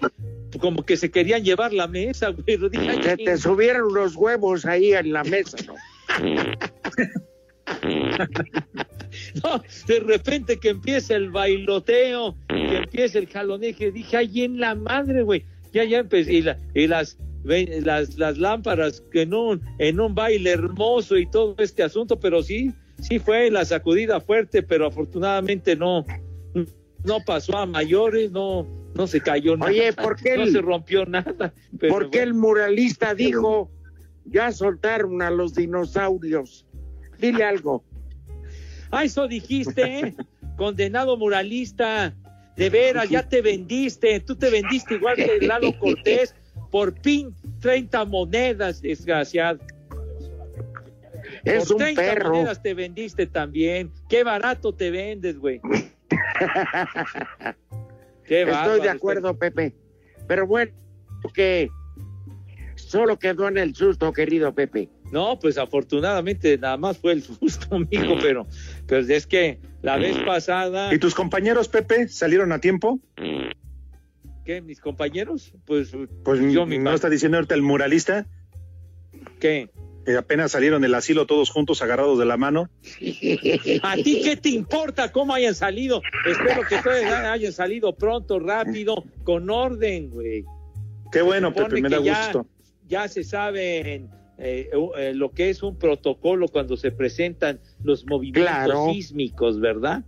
[0.59, 2.57] como que se querían llevar la mesa, güey.
[2.59, 5.75] Yo dije, "Ay, Se te subieron los huevos ahí en la mesa, ¿no?
[9.43, 14.75] No, de repente que empieza el bailoteo, que empieza el jaloneje, dije, ay, en la
[14.75, 15.43] madre, güey.
[15.71, 20.51] Ya, ya empecé, y, la- y las, las, las lámparas en un, en un baile
[20.51, 26.05] hermoso y todo este asunto, pero sí, sí fue la sacudida fuerte, pero afortunadamente no,
[27.03, 29.71] no pasó a mayores, no, no se cayó nada.
[29.71, 31.53] Oye, ¿por qué No se rompió nada.
[31.79, 33.69] pero ¿Por qué el muralista dijo,
[34.25, 36.65] ya soltaron a los dinosaurios?
[37.17, 37.83] Dile algo.
[38.91, 40.15] Ah, eso dijiste, ¿eh?
[40.57, 42.15] condenado muralista.
[42.55, 44.19] De veras, ya te vendiste.
[44.19, 46.35] Tú te vendiste igual que Lalo Cortés
[46.71, 49.59] por pin 30 monedas, desgraciado.
[51.45, 52.29] Es por un 30 perro.
[52.31, 53.91] monedas te vendiste también.
[54.09, 55.61] Qué barato te vendes, güey.
[58.29, 59.75] Qué Estoy bárbaro, de acuerdo, Pepe.
[60.27, 60.71] Pero bueno,
[61.33, 61.71] que
[62.75, 64.87] solo quedó en el susto, querido Pepe.
[65.11, 68.45] No, pues afortunadamente nada más fue el susto, amigo, pero,
[68.85, 72.99] pero es que la vez pasada, ¿Y tus compañeros, Pepe, salieron a tiempo?
[74.45, 74.61] ¿qué?
[74.61, 75.51] ¿Mis compañeros?
[75.65, 75.91] Pues,
[76.23, 78.27] Pues yo mi no está diciendo ahorita el muralista
[79.39, 79.71] ¿qué?
[80.05, 82.69] Que apenas salieron del asilo todos juntos agarrados de la mano.
[83.83, 86.01] ¿A ti qué te importa cómo hayan salido?
[86.25, 90.45] Espero que todos hayan salido pronto, rápido, con orden, güey.
[91.11, 92.47] Qué bueno, Pepe, me da ya- gusto.
[92.87, 94.09] Ya se sabe en,
[94.39, 98.87] eh, eh, lo que es un protocolo cuando se presentan los movimientos Claro.
[98.91, 100.03] sísmicos, ¿verdad?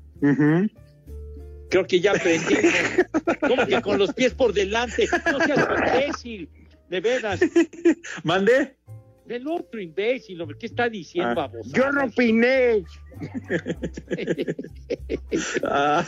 [1.69, 2.63] Creo que ya aprendimos.
[3.41, 5.07] ¿Cómo que con los pies por delante?
[5.31, 6.49] No seas imbécil,
[6.89, 7.39] de veras.
[8.23, 8.75] ¿Mande?
[9.31, 11.47] Del otro imbécil, hombre, ¿qué está diciendo, Ah.
[11.47, 11.69] babosa?
[11.73, 12.83] Yo no opiné.
[15.63, 16.05] Ah.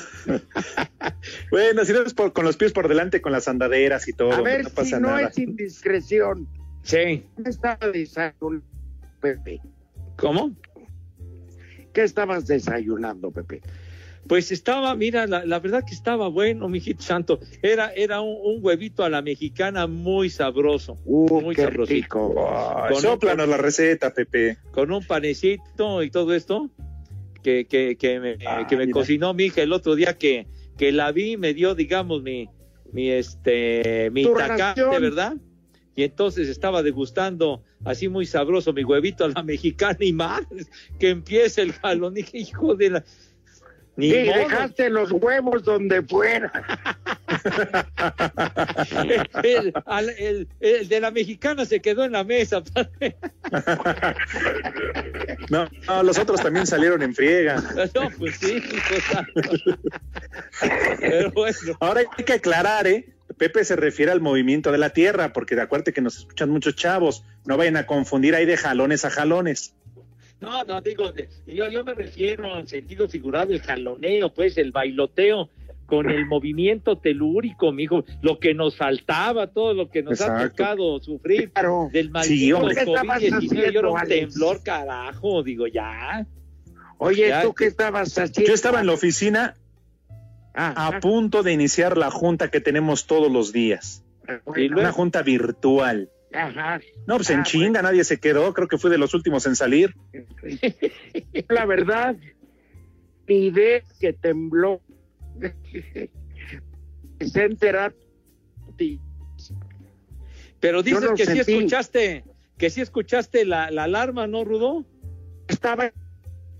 [1.50, 4.34] bueno, si no es por- con los pies por delante, con las andaderas y todo,
[4.34, 5.30] A ver no si pasa no nada.
[5.30, 6.50] es indiscreción.
[6.84, 7.24] Sí.
[7.42, 8.62] ¿Qué estaba desayunando,
[9.22, 9.62] Pepe?
[10.18, 10.54] ¿Cómo?
[11.94, 13.62] ¿Qué estabas desayunando, Pepe?
[14.28, 17.40] Pues estaba, mira, la, la verdad que estaba bueno, mijito santo.
[17.62, 20.98] Era, era un, un huevito a la mexicana muy sabroso.
[21.06, 21.94] Uh, muy qué sabrosito.
[21.94, 22.90] rico.
[23.02, 24.58] Sóplanos la receta, Pepe.
[24.72, 26.70] Con un panecito y todo esto
[27.42, 30.92] que, que, que me, Ah, que me cocinó mi hija el otro día que, que
[30.92, 32.50] la vi, me dio, digamos, mi,
[32.92, 34.84] mi este, mi tacate.
[35.00, 35.36] ¿verdad?
[35.96, 40.66] y entonces estaba degustando así muy sabroso mi huevito a la mexicana y madre,
[41.00, 42.14] que empiece el jalón.
[42.14, 43.04] Dije, hijo de la...
[43.96, 44.40] Ni modo.
[44.40, 46.52] dejaste los huevos donde fuera.
[49.44, 52.64] el, al- el- el de la mexicana se quedó en la mesa.
[55.50, 57.62] No, no, los otros también salieron en friega.
[57.96, 59.42] No, pues sí, hijo santo.
[61.00, 61.58] Pero bueno.
[61.80, 63.10] Ahora hay que aclarar, ¿eh?
[63.38, 66.76] Pepe se refiere al movimiento de la tierra, porque de acuerdo que nos escuchan muchos
[66.76, 69.74] chavos, no vayan a confundir ahí de jalones a jalones.
[70.44, 71.12] No, no, digo,
[71.48, 75.50] yo, yo me refiero en sentido figurado, el jaloneo, pues, el bailoteo
[75.86, 80.50] con el movimiento telúrico, mijo, lo que nos faltaba, todo lo que nos ha Exacto.
[80.56, 81.52] tocado sufrir
[81.92, 82.76] del Sí, maldito hombre.
[82.76, 86.26] ¿Qué estabas COVID-19, y haciendo, era un temblor, carajo, digo, ya.
[86.98, 88.48] Oye, Ya, ¿tú qué estabas haciendo?
[88.50, 89.56] Yo estaba en la oficina
[90.56, 94.04] a punto de iniciar la junta que tenemos todos los días.
[94.56, 96.10] Y luego- Una junta virtual.
[96.34, 96.82] Ajá.
[97.06, 99.56] No, pues en Ah, chinga nadie se quedó, creo que fui de los últimos en
[99.56, 99.96] salir.
[101.50, 102.16] La verdad,
[103.28, 104.82] ni idea que tembló.
[107.20, 107.94] Se enterar.
[110.60, 112.24] Pero dices que sí escuchaste,
[112.58, 114.86] que sí escuchaste la, la alarma, ¿no, Rudo?
[115.48, 115.92] Estaba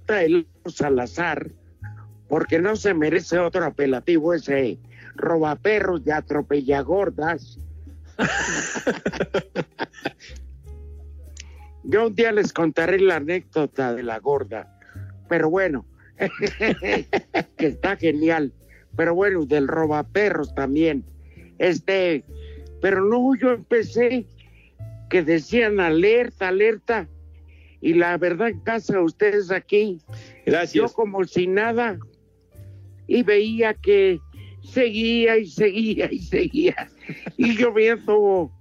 [0.08, 1.52] el Salazar,
[2.28, 4.78] porque no se merece otro apelativo ese
[5.16, 7.60] robaperros y atropellagordas.
[11.84, 14.80] Yo un día les contaré la anécdota de la gorda,
[15.28, 15.86] pero bueno,
[16.18, 17.08] que
[17.68, 18.54] está genial.
[18.96, 21.04] Pero bueno, del robaperros también.
[21.58, 22.24] Este,
[22.82, 24.26] pero no, yo empecé
[25.10, 27.08] que decían alerta, alerta,
[27.82, 30.00] y la verdad en casa ustedes aquí,
[30.46, 30.74] Gracias.
[30.74, 31.98] yo como si nada,
[33.08, 34.20] y veía que
[34.64, 36.90] seguía y seguía y seguía,
[37.38, 38.52] y yo viendo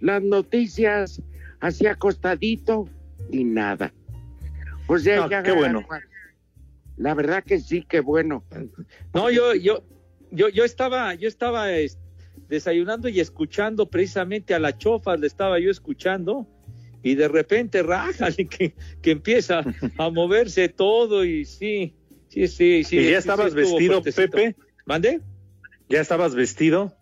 [0.00, 1.22] las noticias
[1.60, 2.88] así acostadito
[3.30, 3.92] y nada.
[4.86, 5.86] O sea, No, ya qué bueno.
[6.96, 8.44] La verdad que sí, qué bueno.
[9.14, 9.84] No, yo, yo,
[10.32, 11.98] yo, yo estaba, yo estaba es,
[12.48, 16.48] desayunando y escuchando precisamente a la chofa, le estaba yo escuchando,
[17.02, 19.62] y de repente rájale que, que empieza
[19.98, 21.94] a moverse todo, y sí,
[22.28, 22.98] sí, sí, sí.
[22.98, 24.02] ¿Y ya sí estabas vestido.
[24.02, 24.56] Pepe?
[24.86, 25.20] ¿Mande?
[25.88, 26.97] ¿Ya estabas vestido?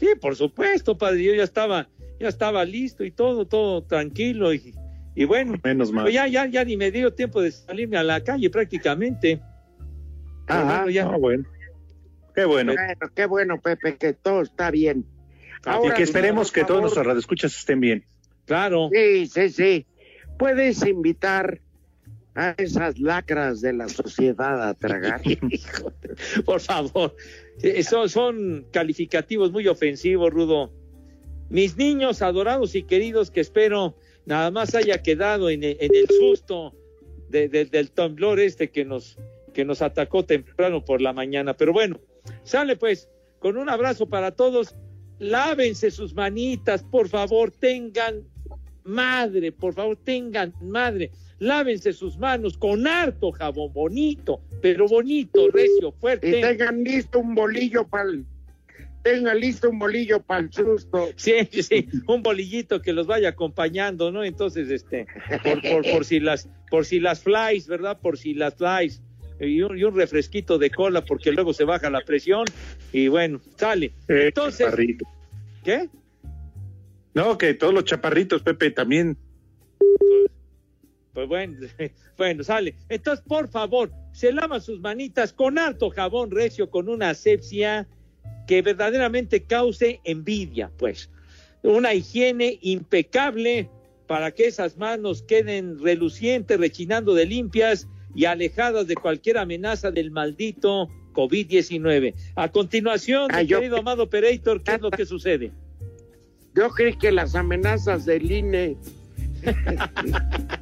[0.00, 1.86] Sí, por supuesto, padre, yo ya estaba,
[2.18, 4.74] ya estaba listo y todo, todo tranquilo, y,
[5.14, 6.10] y bueno, Menos mal.
[6.10, 9.42] ya, ya, ya ni me dio tiempo de salirme a la calle prácticamente.
[10.46, 10.84] Ajá.
[10.84, 11.04] bueno, ya.
[11.06, 11.44] Ah, bueno.
[12.34, 12.72] Qué bueno.
[12.72, 15.04] Bueno, qué bueno, Pepe, que todo está bien.
[15.84, 18.06] y que esperemos que todos nuestros radioescuchas estén bien.
[18.46, 18.88] Claro.
[18.90, 19.86] Sí, sí, sí.
[20.38, 21.60] Puedes invitar
[22.34, 25.20] a esas lacras de la sociedad a tragar.
[26.44, 27.14] Por favor,
[27.62, 30.72] Eh, son, son calificativos muy ofensivos, Rudo.
[31.50, 36.06] Mis niños adorados y queridos, que espero nada más haya quedado en, el- en el
[36.08, 36.74] susto
[37.28, 39.18] de- de- del temblor este que nos,
[39.52, 41.54] que nos atacó temprano por la mañana.
[41.56, 42.00] Pero bueno,
[42.44, 43.08] sale pues,
[43.40, 44.74] con un abrazo para todos.
[45.18, 48.22] Lávense sus manitas, por favor, tengan
[48.84, 51.10] madre, por favor, tengan madre.
[51.40, 56.40] Lávense sus manos con harto jabón bonito, pero bonito, recio, Y fuerte.
[56.40, 58.24] tengan listo un bolillo para el...
[59.02, 61.08] Tengan listo un bolillo para el susto.
[61.16, 64.22] Sí, sí, sí, un bolillito que los vaya acompañando, ¿no?
[64.22, 65.06] Entonces, este,
[65.42, 67.98] por, por, por si las, por si las flies, ¿verdad?
[67.98, 69.00] Por si las flies.
[69.40, 72.44] Y un, y un refresquito de cola porque luego se baja la presión
[72.92, 73.86] y bueno, sale.
[74.08, 75.06] Eh, Entonces, chaparrito.
[75.64, 75.88] ¿qué?
[77.14, 79.16] No, que todos los chaparritos, Pepe, también.
[81.12, 81.58] Pues bueno,
[82.18, 82.74] bueno, sale.
[82.88, 87.88] Entonces, por favor, se lavan sus manitas con harto jabón recio, con una asepsia
[88.46, 91.10] que verdaderamente cause envidia, pues.
[91.62, 93.68] Una higiene impecable
[94.06, 100.10] para que esas manos queden relucientes, rechinando de limpias y alejadas de cualquier amenaza del
[100.10, 102.14] maldito COVID-19.
[102.34, 105.52] A continuación, Ah, mi yo- querido Amado Operator, ¿qué es lo que sucede?
[106.54, 108.76] Yo creí que las amenazas del INE...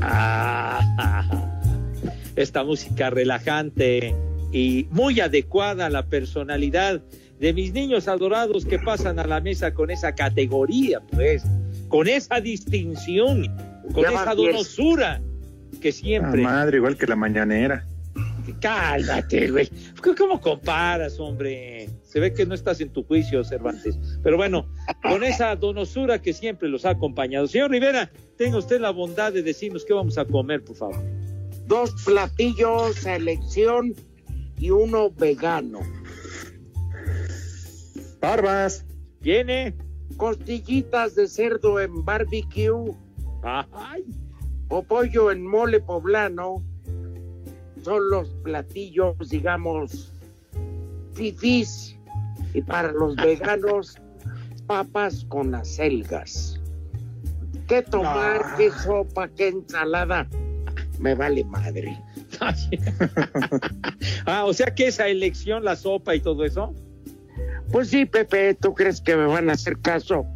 [0.00, 1.24] Ah,
[2.36, 4.14] esta música relajante
[4.52, 7.00] y muy adecuada a la personalidad
[7.40, 11.44] de mis niños adorados que pasan a la mesa con esa categoría, pues,
[11.88, 13.46] con esa distinción,
[13.92, 15.20] con Ya esa donosura
[15.80, 16.42] que Ah, siempre.
[16.42, 17.84] madre, igual que la mañanera.
[18.54, 19.68] Cálmate, güey.
[20.16, 21.88] ¿Cómo comparas, hombre?
[22.02, 23.98] Se ve que no estás en tu juicio, Cervantes.
[24.22, 24.68] Pero bueno,
[25.02, 27.46] con esa donosura que siempre los ha acompañado.
[27.46, 31.02] Señor Rivera, tenga usted la bondad de decirnos qué vamos a comer, por favor.
[31.66, 33.94] Dos platillos a elección
[34.58, 35.80] y uno vegano.
[38.20, 38.84] Barbas.
[39.20, 39.76] Viene.
[40.16, 42.94] Costillitas de cerdo en barbecue.
[43.42, 44.04] Ay.
[44.68, 46.64] O pollo en mole poblano.
[47.88, 50.12] Son los platillos, digamos,
[51.14, 51.96] fifís.
[52.52, 53.96] Y para los veganos,
[54.66, 56.60] papas con acelgas.
[57.66, 58.42] ¿Qué tomar?
[58.44, 58.54] Ah.
[58.58, 59.28] ¿Qué sopa?
[59.28, 60.28] ¿Qué ensalada?
[60.98, 61.98] Me vale madre.
[64.26, 66.74] ah, o sea que esa elección, la sopa y todo eso.
[67.72, 70.26] Pues sí, Pepe, ¿tú crees que me van a hacer caso?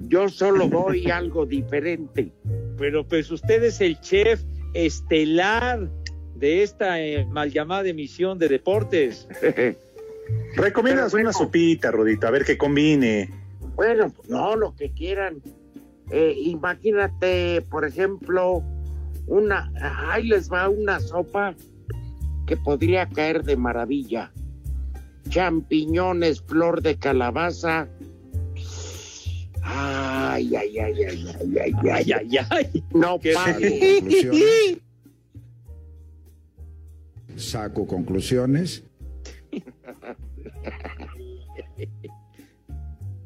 [0.00, 2.30] Yo solo doy algo diferente.
[2.76, 4.42] Pero pues usted es el chef
[4.74, 5.88] estelar
[6.36, 9.28] de esta eh, mal llamada emisión de deportes.
[10.56, 13.30] Recomiendas una sopita, Rudito, a ver que combine.
[13.74, 15.42] Bueno, pues no, lo que quieran.
[16.10, 18.62] Eh, imagínate, por ejemplo,
[19.26, 19.70] una,
[20.10, 21.54] ahí les va una sopa
[22.46, 24.32] que podría caer de maravilla.
[25.28, 27.88] Champiñones, flor de calabaza.
[29.62, 32.84] Ay, ay, ay, ay, ay, ay, ay, ay, ay.
[32.92, 33.34] No Qué.
[37.36, 38.84] Saco conclusiones.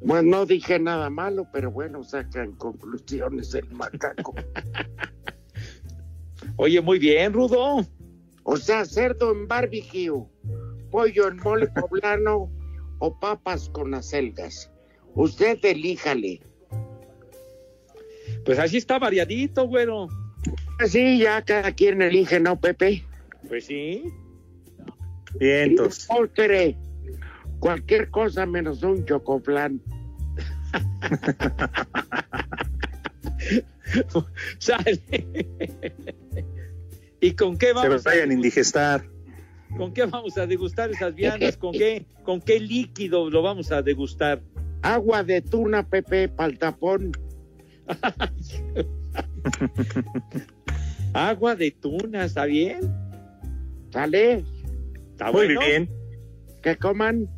[0.01, 4.35] Bueno, no dije nada malo, pero bueno, sacan conclusiones el macaco.
[6.57, 7.85] Oye, muy bien, Rudo.
[8.45, 10.25] O sea, cerdo en barbecue,
[10.91, 12.51] pollo en mole poblano
[13.01, 14.71] o papas con acelgas.
[15.15, 16.41] Usted elíjale.
[18.45, 20.09] Pues así está variadito, güero.
[20.79, 23.05] Así ya cada quien elige, ¿no, Pepe?
[23.47, 24.05] Pues sí.
[25.39, 25.99] Vientos.
[25.99, 26.77] Y de postre,
[27.61, 29.81] cualquier cosa menos un chocoplan.
[34.59, 35.01] Sale.
[37.21, 39.05] ¿Y con qué Se vamos los vayan a indigestar.
[39.77, 41.57] ¿Con qué vamos a degustar esas viandas?
[41.59, 44.41] ¿Con qué, ¿Con qué líquido lo vamos a degustar?
[44.83, 47.13] Agua de tuna, Pepe, pal tapón.
[51.13, 52.81] Agua de tuna, ¿está bien?
[53.93, 54.45] ¿Sale?
[55.13, 55.61] ¿Está Muy bueno?
[55.61, 55.89] bien.
[56.63, 57.29] Que coman.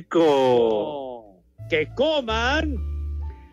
[0.00, 1.42] Rico.
[1.68, 2.76] Que coman.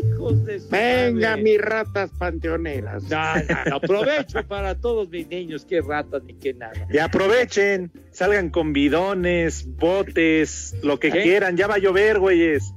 [0.02, 1.44] Hijos de su Venga, madre.
[1.44, 3.04] mis ratas panteoneras.
[3.04, 6.88] No, no, no, aprovecho para todos mis niños, qué ratas ni qué nada.
[6.92, 11.22] Y aprovechen, salgan con bidones, botes, lo que ¿Eh?
[11.24, 11.58] quieran.
[11.58, 12.74] Ya va a llover, güeyes.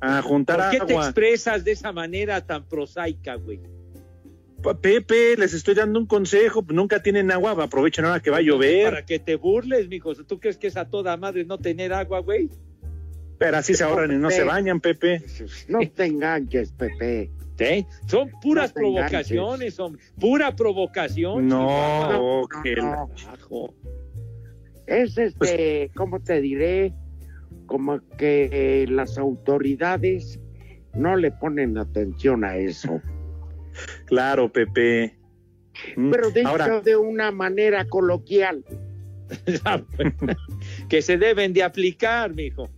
[0.00, 1.04] A juntar ¿Por qué te agua.
[1.06, 3.60] expresas de esa manera tan prosaica, güey?
[4.80, 6.64] Pepe, les estoy dando un consejo.
[6.68, 8.84] Nunca tienen agua, aprovechen ahora que va a llover.
[8.84, 10.14] Para que te burles, mijo.
[10.14, 12.50] ¿Tú crees que es a toda madre no tener agua, güey?
[13.38, 15.22] Pero así se ahorran y no se bañan, Pepe.
[15.68, 17.30] No te enganches, Pepe.
[17.58, 17.86] ¿Sí?
[18.06, 20.02] Son puras No provocaciones, hombre.
[20.18, 21.46] Pura provocación.
[21.46, 23.10] No, que no.
[23.16, 23.74] Carajo.
[24.86, 26.92] Es este, ¿cómo te diré?
[27.70, 28.48] Como que
[28.82, 30.40] eh, las autoridades
[30.92, 33.00] no le ponen atención a eso.
[34.06, 35.16] Claro, Pepe.
[35.96, 38.64] Mm, Pero dicho Ahora, de una manera coloquial.
[40.88, 42.68] que se deben de aplicar, mijo.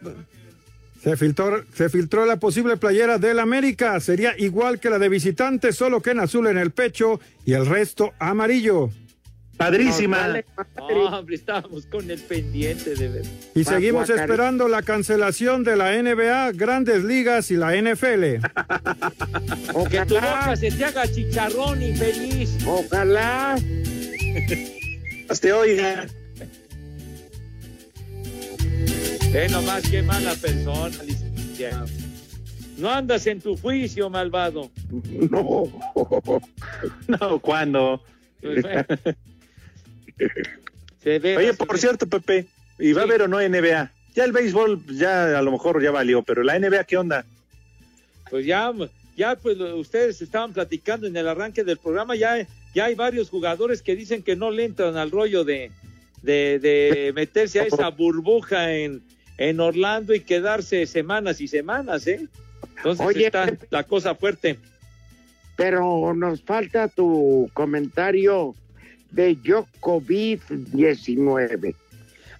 [1.02, 3.98] se filtró, se filtró la posible playera del América.
[4.00, 7.66] Sería igual que la de visitante, solo que en azul en el pecho y el
[7.66, 8.90] resto amarillo.
[9.58, 10.42] Padrísima.
[10.76, 13.24] No, hombre, estábamos con el pendiente de ver.
[13.54, 18.40] Y seguimos esperando la cancelación de la NBA, Grandes Ligas y la NFL.
[19.90, 22.56] que tu boca se te haga chicharrón infeliz.
[22.64, 23.56] Ojalá.
[25.28, 26.06] Hasta oiga.
[29.32, 31.86] Ve nomás qué mala persona, licenciado.
[32.78, 34.70] No andas en tu juicio, malvado.
[35.30, 35.64] No.
[37.08, 38.02] No, ¿cuándo?
[41.02, 42.46] Se ve Oye, por cierto, Pepe,
[42.78, 43.92] ¿y va a haber o no NBA?
[44.14, 47.24] Ya el béisbol ya a lo mejor ya valió, pero la NBA, ¿qué onda?
[48.30, 48.72] Pues ya,
[49.16, 53.82] ya pues ustedes estaban platicando en el arranque del programa, ya, ya hay varios jugadores
[53.82, 55.70] que dicen que no le entran al rollo de,
[56.22, 59.02] de, de meterse a esa burbuja en,
[59.38, 62.26] en Orlando y quedarse semanas y semanas, ¿eh?
[62.76, 64.58] Entonces Oye, está la cosa fuerte.
[65.56, 68.54] Pero nos falta tu comentario
[69.10, 71.74] de Djokovic 19.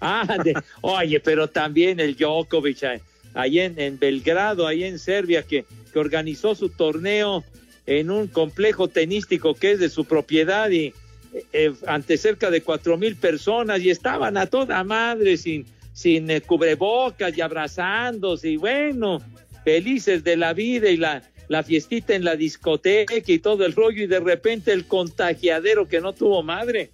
[0.01, 3.01] Ah, de- oye, pero también el Djokovic eh,
[3.33, 7.43] ahí en, en Belgrado, ahí en Serbia, que, que organizó su torneo
[7.85, 10.93] en un complejo tenístico que es de su propiedad y
[11.33, 16.29] eh, eh, ante cerca de cuatro mil personas y estaban a toda madre sin, sin
[16.29, 19.21] eh, cubrebocas y abrazándose y bueno,
[19.63, 24.03] felices de la vida y la, la fiestita en la discoteca y todo el rollo
[24.03, 26.91] y de repente el contagiadero que no tuvo madre.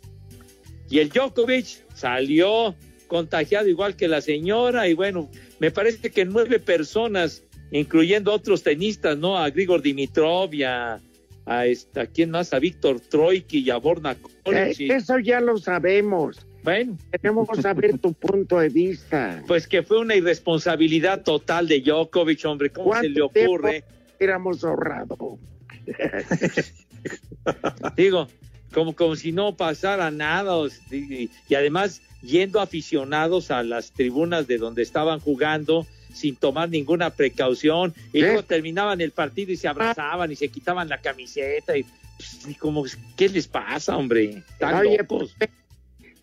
[0.90, 2.74] Y el Djokovic salió
[3.08, 5.30] contagiado igual que la señora y bueno,
[5.60, 9.38] me parece que nueve personas, incluyendo otros tenistas, ¿no?
[9.38, 11.02] A Grigor Dimitrov y a,
[11.46, 12.54] a esta, ¿quién más?
[12.54, 16.48] A Víctor Troiki y a Borna Eh, eso ya lo sabemos.
[16.64, 16.98] Bueno.
[17.12, 19.44] Queremos saber tu punto de vista.
[19.46, 23.86] Pues que fue una irresponsabilidad total de Djokovic, hombre, ¿cómo se le ¿Cuánto tiempo
[24.16, 24.26] ocurre?
[24.26, 25.40] Éramos ahorrado.
[27.96, 28.28] Digo,
[28.74, 30.56] como, como si no pasara nada,
[30.92, 37.10] y, y además yendo aficionados a las tribunas de donde estaban jugando sin tomar ninguna
[37.10, 41.84] precaución, y luego terminaban el partido y se abrazaban y se quitaban la camiseta, y,
[41.84, 42.86] pues, y como,
[43.18, 44.44] ¿qué les pasa, hombre?
[44.50, 45.36] Están Oye, locos.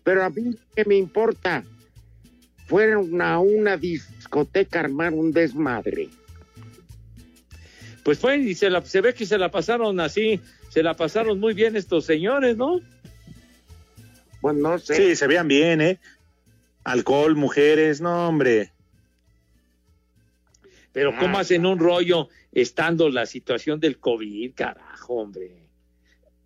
[0.03, 1.63] Pero a mí, ¿qué me importa?
[2.65, 6.09] Fueron a una discoteca a armar un desmadre.
[8.03, 10.39] Pues fue, y se, la, se ve que se la pasaron así,
[10.69, 12.81] se la pasaron muy bien estos señores, ¿no?
[14.41, 14.95] Pues no sé.
[14.95, 15.99] Sí, se vean bien, ¿eh?
[16.83, 18.71] Alcohol, mujeres, no, hombre.
[20.91, 25.51] Pero ¿cómo hacen un rollo estando la situación del COVID, carajo, hombre?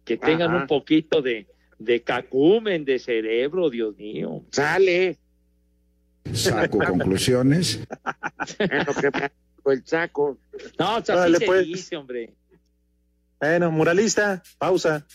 [0.05, 0.61] Que tengan Ajá.
[0.61, 1.47] un poquito de,
[1.79, 4.43] de cacumen de cerebro, Dios mío.
[4.51, 5.17] Sale.
[6.33, 7.81] Saco conclusiones.
[9.71, 10.37] El saco.
[10.79, 11.65] No, o sea, Órale, así se pues.
[11.65, 12.33] dice, hombre.
[13.39, 15.05] Bueno, muralista, pausa.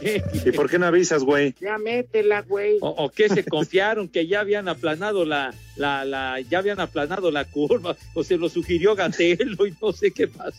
[0.00, 0.22] ¿Qué?
[0.44, 1.54] ¿Y por qué no avisas, güey?
[1.60, 2.78] Ya métela, güey.
[2.80, 7.30] O, o que se confiaron que ya habían aplanado la, la, la, ya habían aplanado
[7.30, 10.58] la curva, o se lo sugirió Gatelo y no sé qué pasó.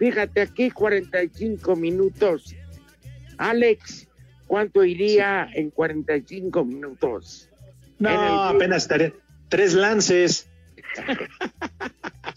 [0.00, 2.56] fíjate aquí, 45 minutos.
[3.36, 4.08] Alex,
[4.46, 7.48] ¿cuánto iría en 45 minutos?
[7.98, 9.12] No, apenas estaré.
[9.50, 10.48] Tres lances.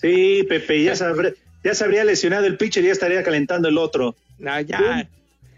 [0.02, 3.78] Sí, Pepe, ya, sabré- ya se habría lesionado el pitcher y ya estaría calentando el
[3.78, 4.16] otro.
[4.46, 5.10] Ah, ya,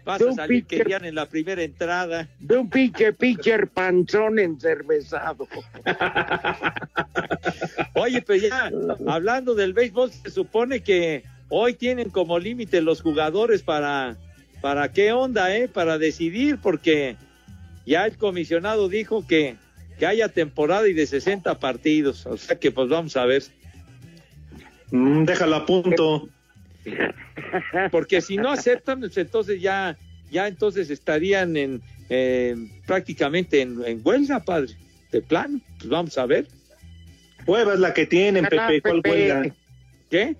[0.04, 0.88] vas a salir que pitcher.
[1.02, 2.28] ya en la primera entrada.
[2.38, 5.48] De un pinche pitcher panzón encervezado.
[7.94, 8.70] Oye, pero ya,
[9.08, 14.16] hablando del béisbol, se supone que hoy tienen como límite los jugadores para,
[14.60, 15.68] para qué onda, ¿eh?
[15.68, 17.16] Para decidir, porque
[17.84, 19.56] ya el comisionado dijo que,
[19.98, 22.26] que haya temporada y de 60 partidos.
[22.26, 23.44] O sea que pues vamos a ver.
[24.90, 26.28] Mm, déjalo a punto.
[27.90, 29.96] Porque si no aceptan, pues entonces ya,
[30.30, 34.74] ya entonces estarían en eh, prácticamente en, en huelga, padre.
[35.10, 36.46] De plano, pues vamos a ver.
[37.46, 38.80] Hueva es la que tienen, Pepe.
[38.82, 39.54] ¿Cuál huelga?
[40.10, 40.36] ¿Qué?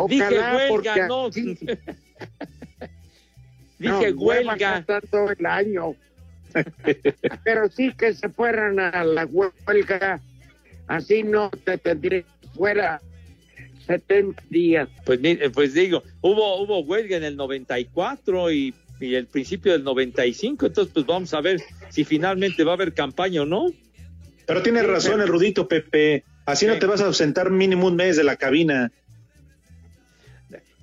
[0.00, 1.26] Ojalá, Dije huelga, porque no.
[1.26, 1.54] así-
[3.78, 4.84] Dije No, huelga.
[5.10, 5.94] todo el año.
[7.44, 10.20] Pero sí que se fueran a la huelga.
[10.86, 12.24] Así no te tendría
[12.54, 13.00] fuera
[13.86, 14.88] 70 días.
[15.04, 15.20] Pues,
[15.52, 20.92] pues digo, hubo, hubo huelga en el 94 y, y el principio del 95, entonces
[20.94, 23.66] pues vamos a ver si finalmente va a haber campaña o no.
[24.46, 26.24] Pero tiene razón el Rudito, Pepe.
[26.46, 28.90] Así no te vas a ausentar mínimo un mes de la cabina.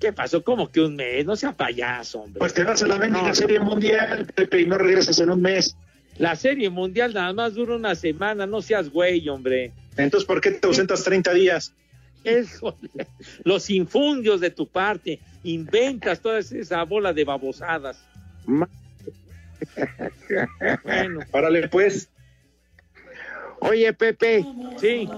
[0.00, 0.44] ¿Qué pasó?
[0.44, 1.24] ¿Cómo que un mes?
[1.24, 2.38] No sea payaso, hombre.
[2.38, 5.76] Pues te vas a la mendiga Serie Mundial, Pepe, y no regresas en un mes.
[6.18, 9.72] La serie mundial nada más dura una semana, no seas güey, hombre.
[9.96, 11.74] Entonces, ¿por qué te ausentas 30 días?
[12.24, 13.06] Híjole,
[13.44, 18.02] los infundios de tu parte, inventas toda esa bola de babosadas.
[20.84, 22.08] Bueno, Árale, pues.
[23.60, 24.44] Oye, Pepe,
[24.78, 25.08] sí,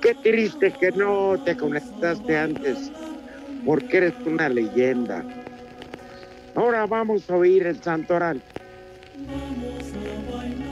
[0.00, 2.90] qué triste que no te conectaste antes,
[3.64, 5.24] porque eres una leyenda.
[6.54, 8.42] Ahora vamos a oír el santoral.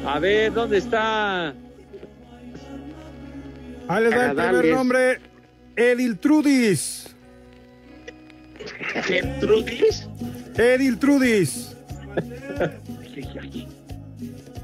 [0.07, 1.55] a ver, ¿dónde está?
[3.89, 5.19] Ahí les da el primer nombre,
[5.77, 7.15] Ediltrudis.
[9.05, 10.09] ¿Gertrudis?
[10.57, 11.77] Ediltrudis.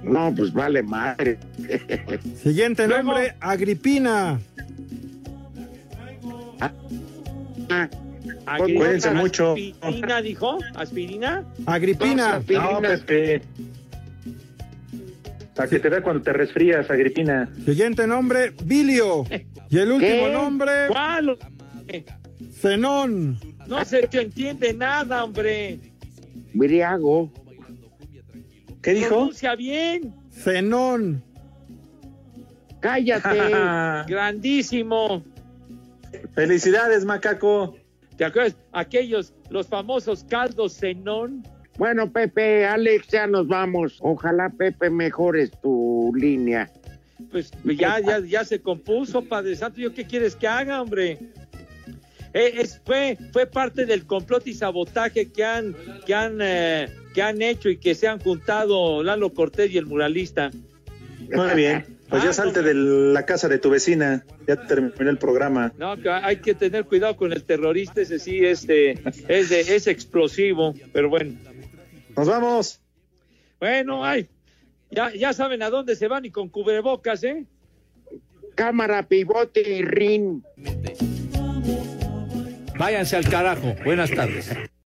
[0.03, 1.39] No, pues vale madre.
[2.43, 4.39] Siguiente nombre, Agripina.
[8.47, 9.55] Agri- Cuídense mucho.
[9.81, 10.59] ¿Aspirina dijo?
[10.75, 11.45] ¿Aspirina?
[11.67, 12.43] Agripina.
[12.49, 13.43] No, Pepe.
[15.55, 17.49] Para que te vea cuando te resfrías, Agripina.
[17.65, 19.25] Siguiente nombre, Bilio.
[19.71, 20.33] Y el último ¿Qué?
[20.33, 21.39] nombre, ¿Cuál?
[22.61, 23.39] Zenón.
[23.67, 25.79] No se te entiende nada, hombre.
[26.53, 27.33] Briago.
[28.83, 29.09] ¿Qué dijo?
[29.09, 30.15] Pronuncia bien.
[30.33, 31.23] Zenón.
[32.81, 33.39] Cállate.
[34.13, 35.25] Grandísimo.
[36.35, 37.77] Felicidades, macaco.
[38.17, 38.57] ¿Te acuerdas?
[38.73, 41.43] Aquellos, los famosos caldos cenón.
[41.79, 43.99] Bueno, Pepe, Alex, ya nos vamos.
[44.01, 46.71] Ojalá, Pepe, mejores tu línea.
[47.31, 49.81] Pues ya, ya, ya se compuso, Padre Santo.
[49.81, 51.19] ¿Yo qué quieres que haga, hombre?
[52.33, 55.75] Eh, es- fue, fue parte del complot y sabotaje que han,
[56.07, 59.87] que han, eh, que han hecho y que se han juntado Lalo Cortés y el
[59.87, 60.51] muralista.
[61.33, 61.85] Muy bien.
[62.15, 64.25] Pues Ah, ya salte de la casa de tu vecina.
[64.47, 65.73] Ya terminé el programa.
[65.77, 69.89] No, hay que tener cuidado con el terrorista, ese sí es, de, es, de, es
[69.89, 71.37] explosivo, pero bueno.
[72.17, 72.81] Nos vamos.
[73.59, 74.29] Bueno, ay,
[74.93, 77.47] ya, ya saben a dónde se van y con cubrebocas, ¿eh?
[78.55, 80.45] Cámara, pivote y rin.
[82.79, 83.75] Váyanse al carajo.
[83.85, 84.53] Buenas tardes.